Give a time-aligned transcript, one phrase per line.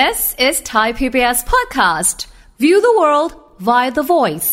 [0.00, 2.26] This is Thai PBS podcast.
[2.58, 3.32] View the world
[3.68, 4.50] via the voice.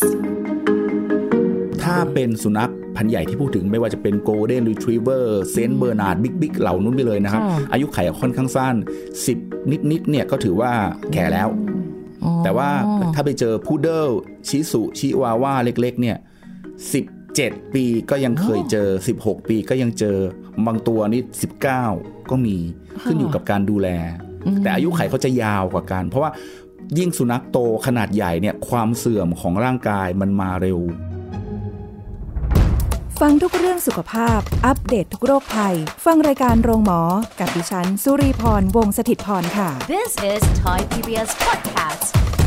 [1.82, 7.42] ถ้าเป็นสุนัขพันธุ์ใหญ่ที่พูดถึงไม่ว่าจะเป็นโกลเด้นรีทรีเวอร์เซนต์เบอร์นาร์ด big big เหล่านู้นไปเลยนะครับ
[7.72, 8.74] อายุขัยค่อนข้างสั้น
[9.26, 10.72] 10 นิดนิดๆเนี่ยก็ถือว่า
[11.12, 11.48] แก่แล้ว
[12.44, 12.70] แต่ว่า
[13.14, 14.08] ถ้าไปเจอพุดเดิล
[14.48, 16.16] ชิสุชิวาวาเล็กๆ เนี่ย
[16.94, 18.88] 17ปีก็ยังเคยเจอ
[19.20, 20.16] 16 ปีก็ยังเจอ
[20.66, 21.22] บางตัวนี่
[21.80, 22.56] 19 ก็มี
[23.04, 23.88] ขึ้นอยู่กับการดูแล
[24.62, 26.30] แต่อายุไขเขาจะยาวกว่ากัน เพราะว่า
[26.98, 30.80] ยิ่งสุนัขโตขนาดใหญ่เนี่ยความเสื่อมของร่างกายมันมาเร็ว
[33.20, 35.76] ฟังทุกเรื่องสุขภาพ อัปเดตททุกโรคภัย
[36.06, 37.00] ฟังรายการโรงหมอ
[37.40, 42.41] กับดิฉัน สุรีพรวงศิตพรค่ะ This is Thai PBS podcast.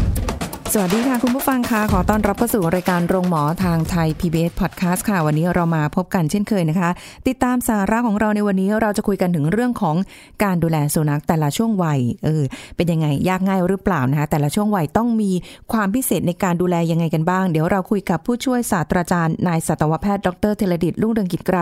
[0.78, 6.90] สวัสดีค่ะ คุณผู้ฟังค่ะขอต้อนรับเข้าสู่รายการโรงหมอทางไทย PBS Podcast ค่ะ วันนี้เรามาพบกันเช่นเคยนะคะ
[7.28, 9.96] ติดตามสาระของเราในวันนี้เราจะคุยกันถึงเรื่องของ
[10.44, 12.44] การดูแลสุนัขแต่ละช่วงวัยเออ
[12.76, 15.32] เป็นยังไงยากง่ายหรือเปล่านะคะแต่ละช่วงวัยต้องมี
[15.74, 21.58] ความพิเศษในการดูแลยังไงกันบ้าง เดี๋ยวเราคุยกับผู้ช่วยศาสตราจารย์นายสัตวแพทย์ดรเทเลดิตรุ่งเรืองกิจไกร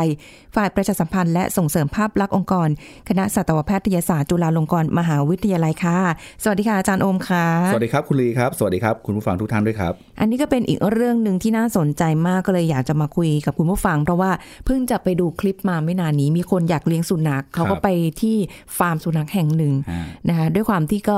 [0.56, 2.70] ฝ่ายประชาสัมพันธ์และส่งเสริมภาพลักษณ์องค์กร
[3.10, 6.00] คณะสัตวแพทยศาสตร์จุฬาลงกรณ์มหาวิทยาลัยค่ะ
[6.44, 14.32] สวัสดีค่ะอาจารย์โอมค่ะสวัสดีครับคุณลีครับสวัสดีครับคุณผู้ฟังทุกท่านด้วยครับ อันนี้ก็เป็นอีกเรื่องหนึ่งที่น่าสนใจมากก็เลยอยากจะมาคุยกับคุณผู้ฟัง เพราะว่า
[14.66, 17.88] เพิ่งจะไปดูคลิปมาไม่นานนี้ มีคนอยากเลี้ยงสุนัขเขาก็ไป
[18.22, 18.36] ที่
[18.78, 21.18] ฟาร์มสุนัขแห่งหนึ่งอ่านะคะด้วยความที่ก็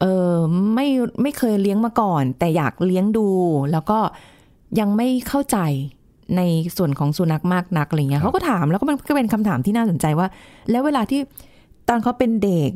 [0.00, 0.36] เออ
[0.74, 0.86] ไม่
[1.22, 3.28] ไม่เคยเลี้ยงมาก่อน แต่อยากเลี้ยงดู
[3.72, 3.98] แล้วก็
[4.80, 5.58] ยังไม่เข้าใจ
[6.36, 6.42] ใน
[6.76, 10.26] ส่วนของสุนัขมากนักอะไรเงี้ยเขาก็ถามแล้วก็มันก็เป็นคำถามที่น่าสนใจว่า
[10.70, 11.20] แล้วเวลาที่
[11.88, 12.70] ตอนเขาเป็นเด็ก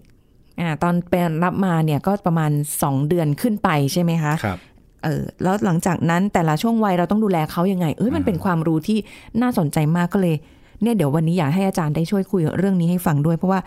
[0.61, 2.51] อ่าตอนเป็นรับมาเนี่ยก็ประมาณ
[2.83, 4.59] สองเดือนขึ้นไปใช่ไหมคะครับ
[5.05, 8.99] เออแล้วหลังจากนั้นแต่ละช่วงวัยเราต้องดูแลเขายังไง เอ้ยมันเป็นความรู้ที่
[9.43, 10.35] น่าสนใจมากก็เลย
[10.83, 13.61] เนี่ยเดี๋ยววันนี้อยากให้อาจารย์ได้ช่วยคุยเรื่องนี้ให้ฟังด้วย เพราะว่า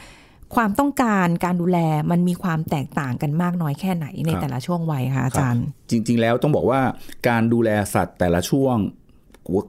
[0.56, 1.80] ความต้องการการดูแล
[2.12, 6.82] มันมีความแตกต่างกันมากน้อยแค่ไหนในครับแต่ละช่วงวัยคะอาจารย์ จริง ๆ แล้วต้องบอกว่า
[7.28, 8.76] การดูแลสัตว์แต่ละช่วง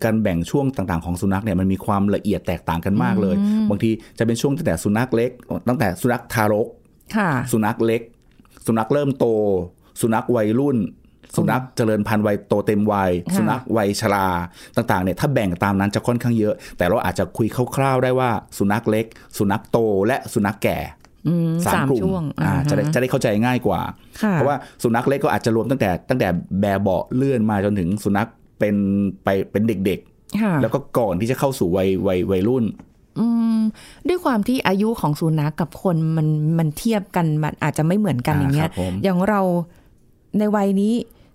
[0.05, 3.37] การแบ่งช่วงต่างๆของสุนัขเนี่ยมันมีความละเอียดแตกต่างกันมากเลย
[3.71, 5.31] บางทีจะเป็นช่วงตั้งแต่สุนัขเล็ก
[5.69, 6.82] ตั้งแต่สุนัขทารกค่ะ
[7.53, 8.03] สุนัขเล็ก
[8.67, 9.27] สุนัขเริ่มโต
[10.01, 10.79] สุนัขวัยรุ่น
[11.37, 14.27] สุนัขเจริญพันธุ์วัยโตเต็มวัยค่ะสุนัขวัยชรา
[14.77, 17.47] ต่างๆเนี่ยถ้าแบ่งตามนั้นจะค่อนข้างเยอะ แต่เราอาจจะคุย
[17.77, 19.07] คร่าวๆได้ว่า สุนัขเล็ก
[19.39, 20.79] สุนัขโตและสุนัขแก่
[21.29, 23.81] อืมสามสามกลุ่มช่วงอ่าอ่าจะได้ฮะจะได้เข้าใจง่ายกว่า
[24.23, 26.29] ค่ะเพราะว่าสุนัขเล็กก็อาจจะรวมตั้งแต่ตั้งแต่
[26.61, 28.29] แบเบาะเลื่อนมาจนถึงสุนัข
[28.59, 28.75] เป็น
[29.25, 30.01] ไปเป็นเด็ก
[30.43, 32.92] ค่ะๆแล้วก็ก่อนที่จะเข้าสู่วัยวัยวัยรุ่นอืม
[34.09, 36.29] ด้วยความที่อายุของสุนัขกับคนมัน
[36.59, 39.41] มันเทียบกันมันอาจจะไม่เหมือนกันอ่าอย่างเงี้คยรับผมอย่างเรา
[40.39, 40.95] ในวัยนี้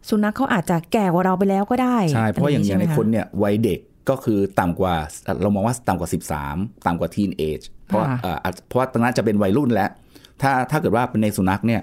[0.09, 3.79] สุนัขเขาอาจจะแก่กว่าเราไปแล้วก็ได้ใช่เพราะว่าอย่างอย่างในใช่ไหมะคนเนี่ยวัยเด็ก
[4.09, 4.95] ก็คือต่ำกว่า
[5.41, 6.09] เรามองว่าต่ำกว่า
[6.47, 9.89] 13 ต่ำกว่าทีนเอจเพราะค่ะเอ่ออาจเพราะว่าตรงนั้นจะเป็นวัยรุ่นแล้ว
[10.41, 11.81] ถ้าถ้าเกิดว่าเป็นในสุนัขเนี่ย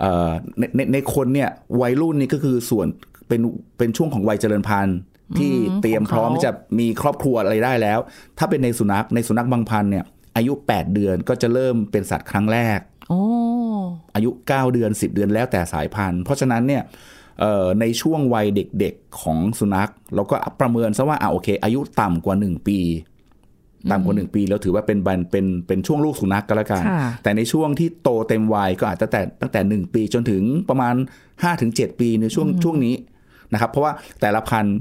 [0.00, 1.50] เอ่อในในในคนเนี่ย
[1.82, 2.86] วัยรุ่นนี่ก็คือส่วน
[3.28, 3.40] เป็น
[3.78, 4.98] เป็นช่วงของวัยเจริญพันธุ์
[5.38, 5.52] ที่
[5.82, 7.98] เตรียมพร้อมที่จะมีครอบครัวอะไรได้แล้ว
[8.38, 10.04] ถ้าเป็นในสุนัขในสุนัขบางพันธุ์เนี่ย
[10.36, 12.78] อายุ 8 เดือนก็จะเริ่มเป็นสัตว์ครั้งแรก
[13.08, 13.20] โอ้
[14.14, 16.82] อายุ 9 เดือน 10 เดือนแล้วแต่สายพันธุ์ เพราะฉะนั้นเนี่ย
[17.40, 22.80] เอ่อในช่วงวัยเด็กๆของสุนัขเราก็ประเมินซะว่าอ่าโอเค อายุต่ำกว่า 1 ปี
[23.90, 30.94] ต่ำกว่า 1 ปีแล้วถือว่าเป็นบันเป็นเป็นช่วงลูกสุนัขก็แล้วกันค่ะแต่ในช่วงที่โตเต็มวัยก็อาจจะแต่ตั้งแต่ 1 ปีจนถึงประมาณ
[31.46, 32.94] 5-7 ปีในช่วงช่วงนี้
[33.52, 34.76] นะครับเพราะว่าแต่ละพันธุ์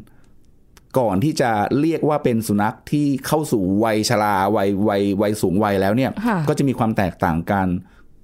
[1.00, 7.68] ก่อนที่จะเรียกว่าเป็นสุนัขที่เข้าสู่วัยชราวัยวัยวัยสูงวัยแล้วเนี่ยค่ะก็จะมีความแตกต่างกัน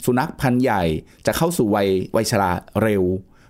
[0.06, 0.84] สุนัขพันธุ์ใหญ่
[1.26, 2.52] จะเข้าสู่วัยวัยชรา
[2.84, 3.04] เร็ว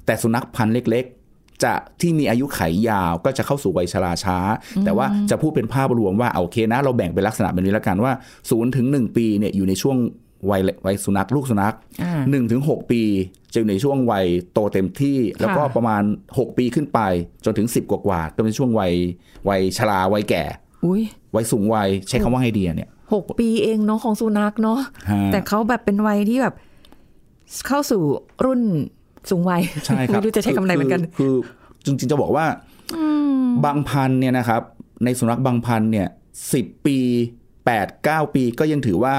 [0.06, 4.38] แต่สุนัขพันธุ์เล็กๆจะที่มีอายุไขยาวก็จะเข้าสู่วัยชราช้า
[4.86, 9.98] แต่ว่าจะพูดเป็นภาพรวมว่าเอาโอเคนะ เราแบ่งเป็นลักษณะแบบนี้แล้วกันว่า0ูนย์ถึงหปีเนี่ยอยู่ในช่วง
[10.50, 13.02] วัยวัยสุนัขลูกสุนัขอ่าหนึ่งถึงหกปี
[13.54, 17.00] จะอยู่ในช่วงวัยโตเต็มที่ แล้วก็ประมาณ 6 ปีขึ้นไป
[17.46, 18.94] จนถึง 10 กว่ากว่าๆก็เป็นช่วงวัย
[19.50, 20.44] วัยชราวัยแก่
[20.86, 21.02] อุ้ย
[21.36, 24.80] วัยสูงวัยใช้คำว่าไงดีอะเนี่ยหกปีเองเนาะของสุนัขเนาะ
[25.12, 26.54] ฮะแต่เขาแบบเป็นวัยที่แบบ
[27.68, 28.02] เข้าสู่
[28.46, 28.62] รุ่น
[29.30, 31.34] สูงวัยใช่ครับไม่รู้จะใช้คำไหนเหมือนกัน คือคือ
[31.86, 32.46] จริงๆจะบอกว่า
[33.66, 34.62] บางพันธุ์เนี่ยนะครับ
[35.04, 36.08] ในสุนัขบางพันธุ์เนี่ย
[36.54, 36.98] สิบปี
[37.70, 39.16] แปดเก้าปีก็ยังถือว่า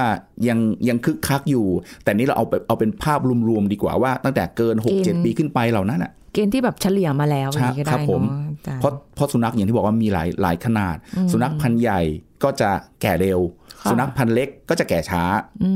[0.47, 0.59] ยัง
[0.89, 1.65] ยังคึกคักอยู่
[2.03, 3.19] แต่นี่เราเอาไปเอาเป็นภาพ
[3.49, 10.95] รวมๆดีกว่าว่าตั้งแต่เกินหกเจ็ดเกณฑ์ปีขึ้นไปเหล่านั้นอะเกณฑ์ที่แบบเฉลี่ยมาแล้วอย่างนี้ก็ครัได้ผมเนาะอาจารย์เพราะเพราะสุนัขอย่างที่บอกว่ามีหลายหลายขนาด
[11.31, 12.01] สุนัขพันธุ์ใหญ่
[12.43, 12.69] ก็จะ
[13.01, 13.39] แก่เร็ว
[13.81, 15.23] ค่ะสุนัขพันธุ์เล็กก็จะแก่ช้า
[15.63, 15.71] อื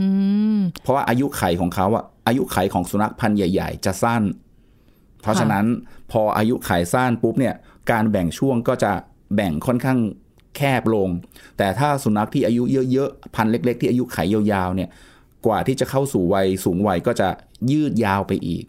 [0.56, 4.24] มเพราะว่าอายุไขของเขาอะอายุไขของสุนัขพันธุ์ใหญ่ ๆ จะสั้น
[5.22, 5.66] เพราะฉะนั้น
[6.12, 7.56] พออายุไขสั้นปุ๊บเนี่ย
[7.92, 8.92] การแบ่งช่วงก็จะ
[9.36, 10.00] แบ่งค่อนข้าง
[10.56, 11.10] แคบลง
[11.58, 14.90] แต่ถ้าสุนัขที่อายุเยอะๆพันธุ์เล็ก ๆ ที่อายุไขยาวๆเนี่ย
[15.46, 17.28] กว่าที่จะเข้าสู่วัยสูงวัยก็จะ
[17.72, 18.66] ยืดยาวไปอีก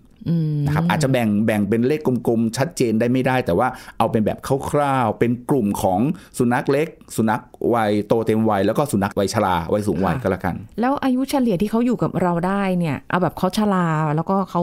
[0.67, 3.69] นะครับอาจจะแบ่งแบ่งเป็นเลขกลมๆ ชัดเจนได้ไม่ได้ แต่ว่า
[3.99, 4.39] เอาเป็นแบบ
[4.71, 6.01] คร่าวๆ เป็นกลุ่มของ
[6.39, 7.41] สุนัขเล็ก สุนัข
[7.75, 13.87] วัยโตเต็มวัยแล้วก็สุนัขวัยชราวัยสูงวัยก็แล้วกัน แล้วอายุเฉลี่ยที่เขาอยู่กับเราได้เนี่ยเอาแบบเขาชรา
[14.17, 14.63] แล้วก็เขา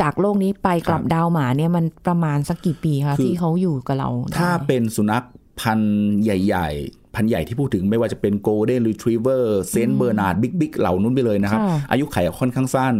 [0.00, 5.24] จากโลกนี้ไปกลับดาวหมาเนี่ยมันประมาณสักกี่ปีคะคือที่เขาอยู่กับเราได้ถ้าเป็นสุนัข
[5.60, 12.94] พันธุ์ใหญ่ ๆ พันธุ์ใหญ่ที่พูดถึงไม่ว่าจะเป็น Golden Retriever Saint Bernard big big เหล่านู้นไปเลยนะครับค่ะอายุไขค่อนข้างสั้น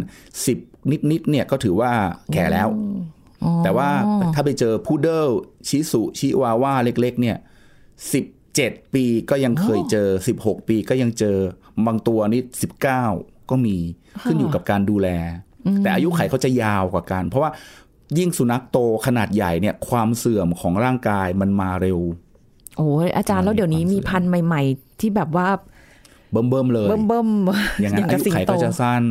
[0.47, 1.91] 10 นิด ๆ เนี่ยก็ถือว่า
[2.33, 2.67] แก่แล้ว
[3.43, 3.89] อ๋อแต่ว่า
[4.33, 5.29] ถ้าไปเจอพุดเดิล
[5.67, 7.37] ชิสุชิวาวาเล็ก ๆ เนี่ย
[8.35, 10.07] 17ปีก็ยังเคยเจอ
[10.39, 11.37] 16ปีก็ยังเจอ
[11.85, 12.41] บางตัวนี่
[12.95, 13.77] 19ก็มี
[14.23, 15.07] ขึ้นอยู่กับการดูแล
[15.83, 17.51] แต่อายุไขเขาจะยาวกว่ากัน เพราะว่า
[18.17, 21.99] ยิ่งสุนัขโตขนาดใหญ่เนี่ยความเสื่อมของร่างกายมันมาเร็ว
[22.77, 25.47] โอ้ยอาจารย์แล้วเดี๋ยวนี้มีพันธุ์ใหม่ ๆ ที่แบบว่า
[26.31, 29.03] เบิ่มๆเลยเบิ่มเบิ่มๆอย่างนั้นอากับยุสิงไขโตก็จะสั้น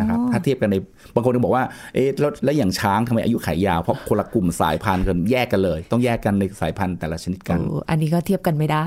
[0.00, 0.76] นะครับถ้าเทียบกันใน
[1.14, 1.64] บางคนก็บอกว่า
[1.94, 8.86] เอ๊ะแล้วแล้วอย่างช้างทำไมอายุไขยาวเพราะคนละกลุ่มสายพันธุ์กันแยกกันเลย ต้องแยกกันในสายพันธุ์แต่ละชนิดกันเอออันนี้ก็เทียบกันไม่ได้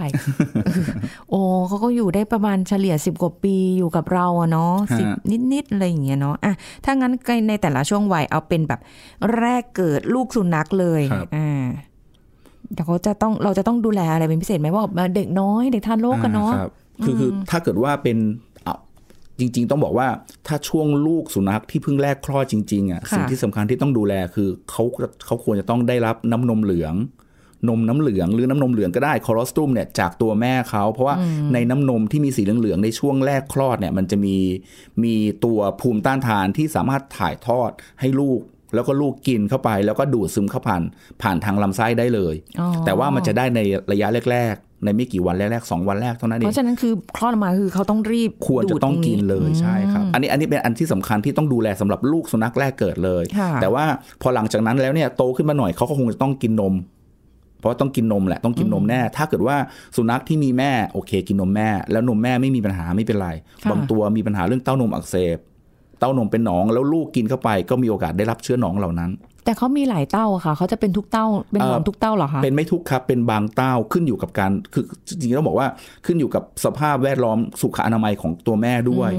[1.29, 5.05] โอ้เขาก็อยู่ได้ประมาณเฉลี่ยสิบกว่าปีอยู่กับเราอะเนาะฮะสิบ
[5.53, 6.53] นิดๆอะไรอย่างเงี้ยเนาะอะ
[6.85, 7.13] ถ้างั้น
[7.49, 8.79] ในแต่ละช่วงวัยเอาเป็นแบบ
[9.37, 11.01] แรกเกิดลูกสุนัขเลย
[11.37, 11.65] อ่า
[12.74, 16.71] เดี๋ยวเขาจะต้องเราจะต้องดูแลอะไรเป็นพิเศษไหมว่าแบบเด็กน้อยเด็กทารกกันเนาะอ่ครับ
[17.04, 18.18] คือคือถ้าเกิดว่าเป็น
[18.63, 18.75] เอา
[19.39, 20.07] จริง ๆ ต้องบอกว่า
[20.48, 24.83] ถ้าช่วงลูกสุนัขที่เพิ่งแรกคลอดจริง ๆอะค่ะสิ่งที่สำคัญที่ต้องดูแลคือเขา
[25.25, 26.95] เขาควรจะต้องได้รับน้ำนมเหลือง
[27.69, 31.16] นมน้ำเหลืองหรือน้ำนมเหลืองก็ได้คอรอสตุมเนี่ยจากตัวแม่เขาเพราะว่า
[31.54, 34.36] ในน้ำนมที่มีสีเหลืองๆในช่วงแรกคลอดเนี่ยมันจะมี
[35.04, 38.39] มีตัวภูมิต้านทานที่สามารถถ่ายทอดให้ลูก
[38.73, 40.81] แล้วก็ลูกกินเข้าไป แล้วก็ดูดซึมเข้าผ่าน
[41.21, 43.59] ผ่านทางลำไส้ได้เลยอ๋อแต่ว่ามันจะได้ใน
[43.91, 53.85] ระยะแรกๆ ในไม่กี่วันแรกๆสองวันแรกเท่านั้นเอเพงราะฉะนั้นคือคลอดออกมาคือเขาต้องรีบควรจะต้องกินเลยดูดตรงนี้ใช่ครับ อันนี้อันนี้เป็นอันที่สำคัญที่ต้องดูแลสำหรับลูกสุนัขแรกเกิดเลยค่ะแต่ว่า
[54.21, 56.73] พอหลังจากนั้นแล้วเนี่ยโตขึ้นมาหน่อยเขาก็คงจะต้องกินนม
[57.59, 59.57] เพราะว่าต้องกินนมแหละต้องกินนมแน่ ถ้าเกิดว่า
[59.95, 63.29] สุนัขที่มีแม่โอเค กินนมแม่ แล้วนมแม่ไม่มีปัญหาไม่เป็นไร
[63.63, 69.11] ค่ะบางตัวมีปัญหาเรื่องเต้านมอักเสบเต้านมเป็นหนองแล้วลูกกินเข้าไปก็มีโอกาสได้รับเชื้อหนองเหล่านั้น
[69.45, 75.67] แต่เขามีหลายเต้าอะค่ะเขาจะเป็นทุกเต้าเป็นหนอนเอ่อทุกเต้าเหรอคะเป็นไม่ทุกครับเป็นบางเต้าขึ้นอยู่กับการคือจริงๆต้องบอกว่า
[76.05, 79.11] ขึ้นอยู่กับสภาพแวดล้อมสุขอนามัยของตัวแม่ด้วย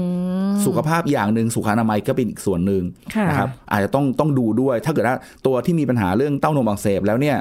[0.65, 2.83] สุขภาพอย่างหนึ่งสุขอนามัยก็เป็นอีกส่วนหนึ่ง
[3.15, 7.37] ค่ะนะครับอาจจะต้องต้องดูด้วย ถ้าเกิดว่าตัวที่มีปัญหาเรื่องเต้านมอักเสบแล้วเนี่ย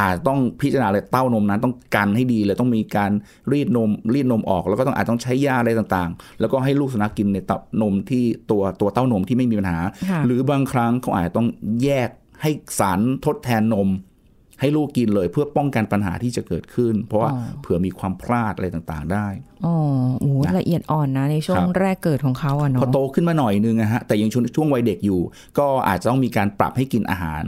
[0.00, 3.10] อาจต้องพิจารณาเลยเต้านมนั้นต้องกันให้ดีเลยต้องมีการ
[3.52, 9.78] รีดนมรีดนมออก แล้วก็ต้องอาจต้องใช้ยาอะไรต่างๆ แล้วก็ให้ลูกสุนัขกินในเต้านมที่ตัวตัวเต้านมที่ไม่มีปัญหา
[10.10, 11.48] ค่ะหรือบางครั้งเขาอาจจะต้อง
[11.82, 12.10] แยก
[12.42, 13.90] ให้สารทดแทนนม
[14.60, 19.26] ให้ลูกกินเลยเพื่อป้องกันปัญหาที่จะเกิดขึ้น เพราะว่าอ๋อเผื่อมีความพลาดอะไรต่างๆ ได้
[19.66, 19.76] อ๋อ
[20.18, 25.20] โอ้โหนะละเอียดอ่อนนะในช่วงครับแรกเกิดของเขาอะพอเนาะโตขึ้นมาหน่อยนึงนะฮะแต่ยังช่วงช่วงวัยเด็กอยู่
[25.58, 27.42] ก็อาจจะต้องมีการปรับให้กินอาหาร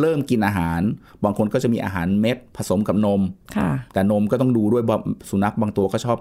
[0.00, 0.80] เริ่มกินอาหาร
[1.24, 3.20] บางคนก็จะมีอาหารเม็ดผสมกับนม
[3.56, 5.00] ค่ะแต่นมก็ต้องดูด้วยบาง
[5.30, 6.18] สุนัขบางตัวก็ชอบ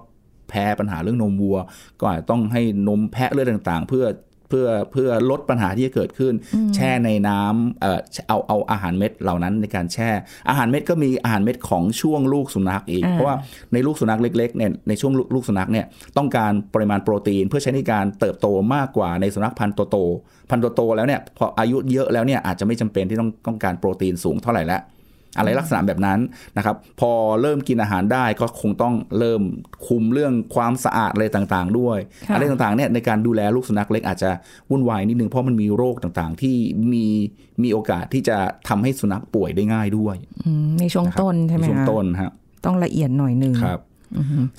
[0.50, 1.58] แพ้ปัญหาเรื่องนมวัว
[2.00, 6.34] ก็อาจจะต้องให้นมแพะเลือดต่าง ๆ เพื่อเพื่อเพื่อลดปัญหาที่จะเกิดขึ้น
[6.76, 10.10] แช่ในน้ำเอ่อเอาเอาอาหารเม็ดเหล่านั้นในการแช่
[10.50, 13.36] อาหารเม็ดก็มีอาหารเม็ดของช่วงลูกสุนัขอีกอ่าเพราะว่า
[13.74, 15.86] ในลูกสุนัขเล็กๆเนี่ยในช่วงลูกลูกสุนัขเนี่ย
[16.18, 24.82] ต้องการปริมาณโปรตีน เพื่อใช้ในการเติบโตมากกว่าในสุนัขพันธุ์โตๆพันธุ์โตๆแล้วเนี่ยพออายุเยอะแล้วเนี่ยอาจจะไม่จำเป็นที่ต้องต้องการโปรตีนสูงเท่าไหร่แล้ว
[25.38, 26.20] อะไรลักษณะแบบนั้น
[26.58, 27.12] นะครับ พอ
[27.42, 29.42] เริ่มกินอาหารได้ก็คงต้องเริ่ม
[29.88, 31.98] คุมเรื่องความสะอาดอะไรต่างๆ ด้วย
[32.28, 34.32] ค่ะอะไรต่างๆเนี่ยในการดูแลลูกสุนัขเล็กอาจจะ
[34.70, 36.56] วุ่นวายนิดนึงเพราะมันมีโรคต่างๆ ที่
[36.94, 37.06] มี
[37.64, 38.38] มีโอกาสที่จะ
[38.70, 42.32] ทำให้สุนัขป่วยได้ง่ายด้วยอืมในช่วงต้นใช่ไหมในช่วงคะต้นฮะ
[42.66, 43.82] ต้องละเอียดหน่อยหนึ่งครับ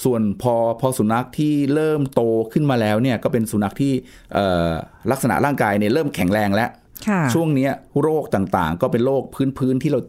[0.05, 3.93] ส่วนพอพอสุนัขที่เริ่มโตขึ้นมาแล้วเนี่ยก็เป็นสุนัขที่
[4.35, 4.71] เอ่อ
[5.11, 6.71] ลักษณะร่างกายเนี่ยเริ่มแข็งแรงแล้ว
[7.09, 9.23] ค่ะช่วงเนี้ยโรคต่างๆ ก็เป็นโรค
[9.59, 10.01] พื้นๆที่เรา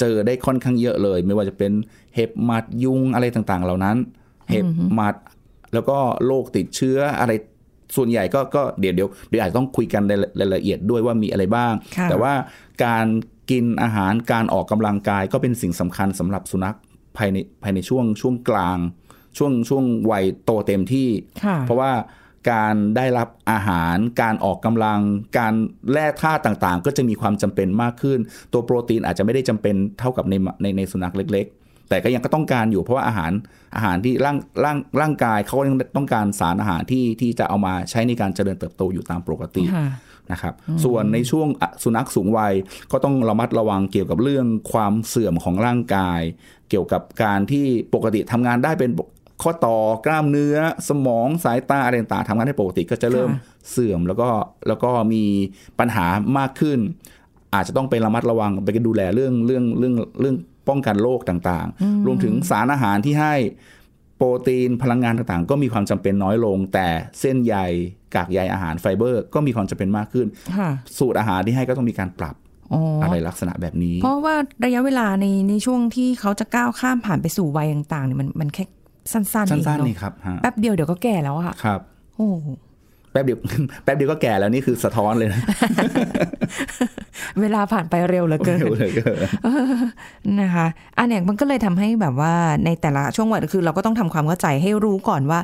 [0.00, 1.72] เจอได้ค่อนข้างเยอะเลย ไม่ว่าจะเป็น
[2.14, 3.96] เห็บหมัดยุงอะไรต่างๆ เหล่านั้น
[4.50, 5.14] เห็บหมัด
[5.74, 7.32] แล้วก็โรคติดเชื้ออะไร
[7.96, 12.32] ส่วนใหญ่ก็ก็เดี๋ยวเดี๋ยวเดี๋ยวอาจจะต้องคุยกันในรายละเอียดด้วยว่ามีอะไรบ้างค่ะแต่ว่า
[12.84, 13.06] การ
[13.50, 16.76] กินอาหารการออกกำลังกายก็เป็นสิ่งสำคัญสำหรับสุนัข
[17.16, 18.78] ภายในภายในช่วงช่วงกลาง
[19.38, 21.08] ช่วงช่วงวัยโตเต็มที่
[21.44, 21.92] ค่ะเพราะว่า
[22.50, 25.00] การได้รับอาหาร การออกกำลัง
[25.38, 25.54] การ
[25.92, 28.18] แร่ธาตุต่างๆ ก็จะมีความจำเป็นมากขึ้น
[28.52, 33.32] ตัวโปรตีนอาจจะไม่ได้จำเป็นเท่ากับในในในสุนัขเล็ก ๆ แต่ก็ยังก็ต้องการอยู่เพราะว่าอาหาร
[33.74, 39.88] อาหารที่ร่างร่างร่างกายเขายังต้องการสารอาหารที่ที่จะเอามาใช้ในการเจริญเติบโตอยู่ตามปกติค่ะ
[40.32, 42.54] นะครับส่วนในช่วงอะสุนัขสูงวัย
[42.92, 46.20] ก็ต้องระมัดระวังเกี่ยวกับเรื่องความเสื่อมของร่างกาย
[46.70, 49.08] เกี่ยวกับการที่ปกติทำงานได้เป็นปก
[49.42, 50.56] ข้อต่อกล้ามเนื้อ
[50.88, 53.40] สมองสายตาอะไรต่างๆทำงานได้ปกติก็จะเริ่มค่ะ
[53.70, 54.28] เสื่อมแล้วก็
[54.68, 55.24] แล้วก็มี
[55.78, 56.06] ปัญหา
[56.38, 56.78] มากขึ้น
[57.54, 60.36] อาจจะต้องไประมัดระวังไปดูแลเรื่องเรื่องเรื่องเรื่อง
[60.68, 63.34] ป้องกันโรคต่างๆ รวมถึงสารอาหารที่ให้
[64.16, 66.88] โปรตีนพลังงานต่างๆ ก็มีความจำเป็นน้อยลง แต่
[67.20, 67.56] เส้นใย
[68.14, 70.26] กากใยอาหารไฟเบอร์ ก็มีความจำเป็นมากขึ้น
[70.56, 72.36] ค่ะสูตรอาหารที่ให้ก็ต้องมีการปรับ
[72.72, 78.64] อ๋อออะไรลักษณะแบบนี้ เพราะว่าระยะเวลาในในช่วงที่เขาจะก้าวข้ามผ่านไปสู่วัยต่างๆเนี่ยมันมันแค่
[79.12, 81.80] สั้นๆเองสั้นๆเนาะนี่ครับฮะแป๊บเดียวเดี๋ยวก็แก่แล้วอะครับ
[82.16, 82.48] โอ้โห
[83.12, 83.38] แป๊บเดียว
[83.84, 85.40] แป๊บเดียวก็แก่แล้วนี่คือสะท้อนเลยนะ
[87.40, 89.02] เวลาผ่านไปเร็วเหลือเกินเร็วเลยก็
[90.40, 90.66] นะคะ
[90.98, 92.34] อันเนี้ยมันก็เลยทำให้แบบว่า
[92.64, 95.40] ในแต่ละช่วงวัยคือ เราก็ต้องทำความเข้าใจให้รู้ก่อนว่า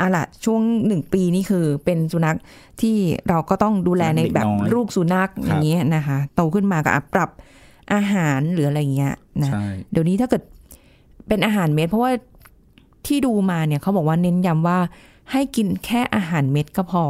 [0.00, 2.36] อะล่ะช่วงหนึ่งปีนี่คือเป็นสุนัข
[2.80, 2.96] ที่
[3.28, 7.30] เราก็ต้องดูแลในแบบเด็กน้อยลูกสุนัขอย่างเงี้ยนะคะโตขึ้นมาก็อะปรับ
[7.92, 10.42] อาหารหรืออะไรเงี้ยนะใช่เดี๋ยวนี้ถ้าเกิด
[11.28, 12.12] เป็นอาหารเม็ดเพราะว่า
[13.06, 14.78] ที่ดูมาเนี่ยเขาบอกว่าเน้นย้ำว่า
[15.32, 17.04] ให้กินแค่อาหารเม็ดก็พอ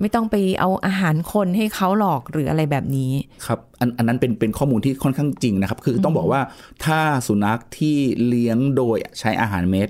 [0.00, 3.12] ไม่ต้องไปเอาอาหารคนให้เขาหลอกหรืออะไรแบบนี้
[3.46, 6.40] ครับอันอันนั้นเป็นเป็นข้อมูลที่ค่อนข้างจริงนะครับ คือต้องบอกว่า
[6.84, 9.88] ถ้าสุนัขที่เลี้ยงโดยใช้อาหารเม็ด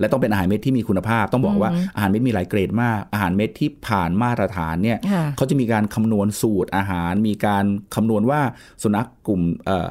[0.00, 7.64] และต้องเป็นอาหารเม็ดที่มีคุณภาพ ต้องบอกว่าอาหารเม็ดมีหลายเกรดมาก อาหารเม็ดที่ผ่านมาตรฐานเนี่ยค่ะเขาจะมีการคำนวณสูตรอาหาร มีการ
[7.94, 8.40] คำนวณว่า
[8.82, 9.88] สุนัขกลุ่มเอ่อ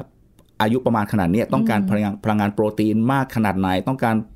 [0.62, 4.35] อายุประมาณขนาดเนี้ยต้องการพลังงานพลังงานโปรตีนมากขนาดไหน ต้องการเอ่อเอ่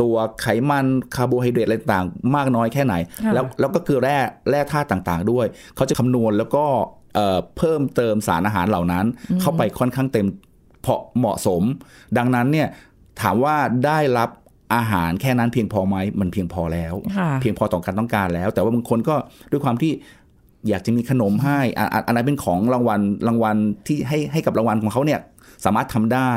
[0.00, 2.94] ตัวไขมันคาร์โบไฮเดรตอะไรต่างๆมากน้อยแค่ไหน
[3.24, 4.16] ค่ะแล้วแล้วก็คือแร่
[4.50, 5.46] แร่ธาตุต่างๆ ด้วย
[5.76, 6.64] เขาจะคำนวณแล้วก็
[7.14, 9.04] เอ่อเพิ่มเติมสารอาหารเหล่านั้น
[9.40, 10.26] เข้าไปค่อนข้างเต็ม
[10.82, 11.62] เพาะเหมาะสม
[12.18, 12.68] ดังนั้นเนี่ย
[13.20, 13.56] ถามว่า
[13.86, 14.30] ได้รับ
[14.74, 19.14] อาหารแค่นั้นเพียงพอไหมมันเพียงพอแล้วค่ะเพียงพอต่อการต้องการแล้ว แต่ว่าบางคนก็
[19.50, 19.92] ด้วยความที่
[20.68, 23.56] อยากจะมีขนมให้อะอะอันนั้นเป็นของรางวัลรางวัล
[23.86, 25.20] ที่ให้ให้กับรางวัลของเขาเนี่ย
[25.64, 26.32] สามารถทำได้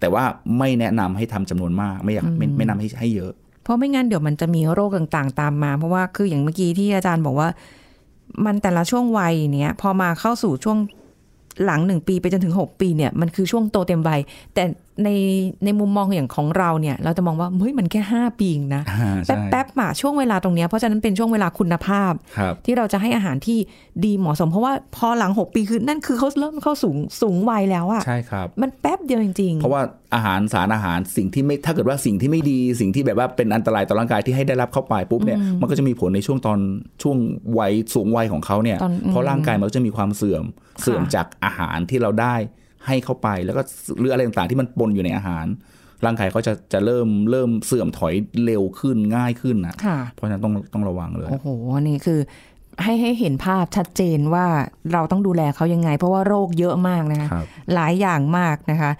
[0.00, 0.24] แต่ว่า
[0.58, 7.48] ไม่แนะนำให้ทำจำนวนมาก ไม่อยากไม่ไม่นำให้ให้เยอะ เพราะไม่งั้นเดี๋ยวมันจะมีโรคต่างๆ ตามมา เพราะว่าคืออย่างเมื่อกี้ที่อาจารย์บอกว่า
[8.44, 10.78] มันแต่ละช่วงวัยเนี้ยพอมาเข้าสู่ช่วง
[11.64, 14.20] หลังหนึ่งปีไปจนถึงหกปีเนี่ยมันคือช่วงโตเต็มวัย
[14.54, 14.64] แต่
[15.04, 15.10] ใน
[15.64, 23.58] ในมุมมองอย่างของเราเนี่ย เราจะมองว่าเฮ้ยมันแค่ห้าปีเองนะอ่าใช่แป๊บๆมาช่วงเวลาตรงเนี้ยเพราะฉะนั้นเป็นช่วงเวลาคุณภาพครับที่เราจะให้อาหารที่
[24.04, 29.82] ดีเหมาะสม เพราะว่าพอหลังหกปีคือนั่นคือเขาเริ่มเข้าสูงสูงวัยแล้วอะใช่ครับมันแป๊บเดียวจริง ๆ เพราะว่า
[30.14, 36.58] อาหารสารอาหารสิ่งที่ไม่ถ้าเกิดว่าสิ่งที่ไม่ดีสิ่งที่แบบว่าเป็นอันตรายต่อร่างกายที่ให้ได้รับเข้าไปปุ๊บเนี่ยมันก็จะมีผลในช่วงตอน
[37.02, 37.16] ช่วง
[37.58, 40.44] วัยสูงวัยของเขาเนี่ยตอนอืมเพราะร่างกายมันก็จะมีความเสื่อม
[40.82, 42.36] เสื่อมจากอาหารที่เราได้
[42.86, 43.62] ให้เข้าไปแล้วก็
[43.98, 45.46] หรืออะไรต่างๆที่มันปนอยู่ในอาหาร
[46.04, 51.46] ร่างกายเขาจะจะเริ่มเริ่มเสื่อมถอยเร็วขึ้นง่ายขึ้นนะค่ะเพราะฉะนั้นต้องต้องระวังเลยโอ้โห
[51.88, 52.20] นี่คือ
[52.82, 54.46] ให้ให้เห็นภาพชัดเจนว่า
[54.92, 58.90] เราต้องดูแลเขายังไง เพราะว่าโรคเยอะมากนะคะครับหลายอย่างมากนะคะ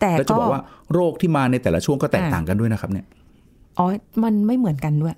[0.00, 0.62] แต่แล้วจะก็บอกว่า
[0.94, 3.06] โรคที่มาในแต่ละช่วงก็แตกอ่าต่างกันด้วยนะครับเนี่ย
[3.78, 3.86] อ๋อ
[4.22, 5.14] มันไม่เหมือนกันด้วย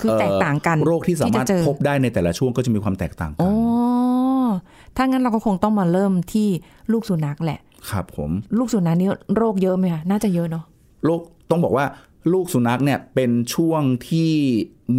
[0.00, 3.52] คือแตกต่างกัน โรคที่สามารถจะเจอพบได้ในแต่ละช่วงก็จะมีความแตกต่างกัอ๋นอ
[4.98, 6.48] ถ้างั้นเราก็คงต้องมาเริ่มที่
[6.92, 10.64] ลูกสุนัขแหละ ครับผม ลูกสุนัขนี่โรคเยอะไหมคะ น่าจะเยอะเนาะ
[11.04, 11.86] โรคต้องบอกว่า
[12.32, 14.32] ลูกสุนัขเนี่ยเป็นช่วงที่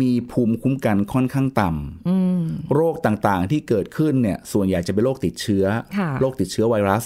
[0.02, 5.66] มีภูมิคุ้มกันค่อนข้างต่ำโรคต่างๆที่เกิดขึ้นเนี่ยส่วนใหญ่จะเป็นโรคติดเชื้อ
[5.98, 7.04] ค่ะโรคติดเชื้อไวรัส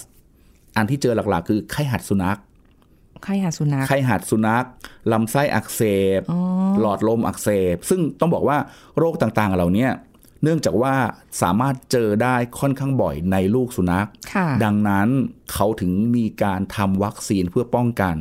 [0.78, 2.40] อันที่เจอหลักๆ คือไข้หัดสุนัข
[3.24, 4.66] ไข้หาสุนัข ไข้หัดสุนัข
[5.12, 5.82] ลำไส้อักเส
[6.20, 6.22] บ
[6.82, 8.58] หลอดลมอักเสบ ซึ่งต้องบอกว่า
[9.00, 9.88] โรคต่างๆ เหล่านี้
[10.44, 10.96] เนื่องจากว่า
[11.42, 15.08] สามารถเจอได้ค่อนข้างบ่อยในลูกสุนัขค่ะดังนั้น
[15.54, 18.16] เขาถึงมีการทำวัคซีนเพื่อป้องกัน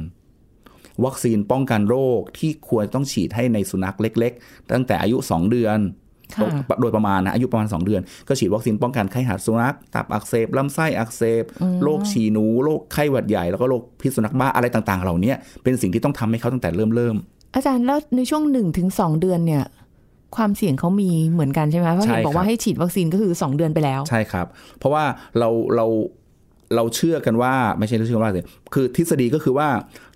[1.05, 5.79] วัคซีนป้องกันโรคที่ควรต้องฉีดให้ในสุนัขเล็ก ๆ ตั้งแต่อายุ 2 เดือน
[6.35, 6.51] ค่ะ
[6.81, 11.45] โดยประมาณนะอายุประมาณ 2 เดือน ก็ฉีดวัคซีนป้องกันไข้หัดสุนัข ตับอักเสบลำไส้อักเสบ
[11.83, 17.17] โรคฉี่หนูโรคไข้หวัดใหญ่แล้วก็โรคพิษสุนัขบ้าอะไรต่าง ๆ เหล่านี้เป็นสิ่งที่ต้องทำให้เขาตั้งแต่เริ่มเริ่ม
[17.55, 19.65] อาจารย์แล้วในช่วงหนึ่งถึงสองเดือนเนี่ย
[20.37, 24.47] ความเสี่ยงเขามีเหมือนกันใช่ไหมเพราะใช่เห็นบอกครับว่าให้ฉีดวัคซีนก็คือสองเดือนไปแล้ว ใช่ครับ
[24.79, 25.05] เพราะว่า
[25.39, 25.87] เราเรา
[26.75, 28.41] เราเชื่อกันว่าไม่ใช่เชื่อว่าสิ
[28.75, 29.69] คือทฤษฎีก็คือว่า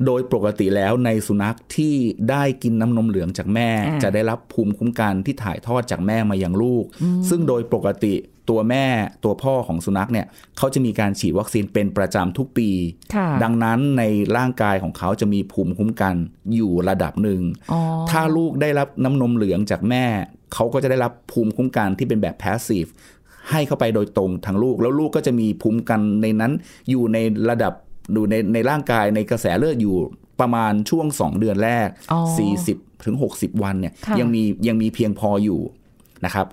[0.06, 1.94] โดยปกติแล้วในสุนัขที่
[2.30, 6.84] ได้กินน้ำนมเหลืองจากแม่อ่าจะได้รับภูมิคุ้มกันที่ถ่ายทอดจากแม่มายังลูก
[7.28, 8.14] ซึ่งโดยปกติ
[8.50, 8.86] ตัวแม่
[9.24, 10.26] ตัวพ่อของสุนัขเนี่ย
[10.58, 12.70] เขาจะมีการฉีดวัคซีนเป็นประจำทุกปี
[13.14, 14.02] ค่ะดังนั้นใน
[14.36, 16.14] ร่างกายของเขาจะมีภูมิคุ้มกัน
[16.54, 17.40] อยู่ระดับหนึ่ง
[17.72, 20.04] อ๋อถ้าลูกได้รับน้ำนมเหลืองจากแม่
[20.54, 22.90] เขาก็จะได้รับภูมิคุ้มกันที่เป็นแบบ passive
[23.50, 26.52] ให้เข้าไปโดยตรงทางลูก แล้วลูกก็จะมีภูมิคุ้มกันในนั้น
[26.90, 27.18] อยู่ใน
[27.50, 27.72] ระดับ
[28.12, 29.96] อยู่ในในร่างกายในกระแสเลือดอยู่
[30.40, 32.20] ประมาณช่วง 2 เดือนแรกอ๋อ
[32.64, 35.60] 40ถึง60 วันเนี่ยค่ะยังมียังมีเพียงพออยู่
[36.24, 36.46] นะครับ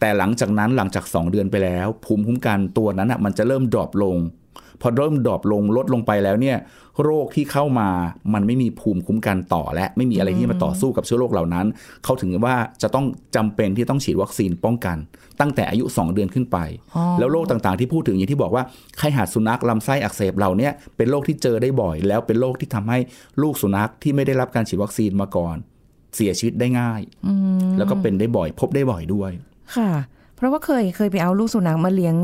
[0.00, 4.16] แต่หลังจากนั้นหลังจาก 2 เดือนไปแล้ว ภูมิคุ้มกันตัวนั้นอะมันจะเริ่ม drop ลง
[4.80, 6.56] พอเริ่ม drop ลงลดลงไปแล้วเนี่ย
[7.04, 7.88] โรคที่เข้ามา
[8.34, 11.66] มันไม่มีภูมิคุ้มกันต่อและไม่มีอะไรที่มาต่อสู้กับเชื้อโรคเหล่านั้น
[12.04, 13.06] เขาถึงว่าจะต้อง
[13.36, 14.96] จำเป็นที่ต้องฉีดวัคซีนป้องกัน
[15.40, 16.58] ตั้งแต่อายุ 2 เดือนขึ้นไป
[17.18, 18.64] แล้วโรคต่างๆที่พูดถึงอย่างที่บอกว่า
[18.98, 22.98] ไข้หัดสุนัขลำไส้อักเสบเหล่าเนี้ยเป็นโรคที่เจอได้บ่อย แล้วเป็นโรคที่ทำให้
[23.42, 25.56] ลูกสุนัขที่ไม่ได้รับการฉีดวัคซีนมาก่อน
[26.16, 27.00] เสียชีวิตได้ง่าย
[27.78, 29.30] แล้วก็เป็นได้บ่อย พบได้บ่อยด้วย
[29.76, 29.90] ค่ะ
[30.36, 32.16] เพราะว่าเคยเคยไปเอาลูกสุนัขมาเลี้ยง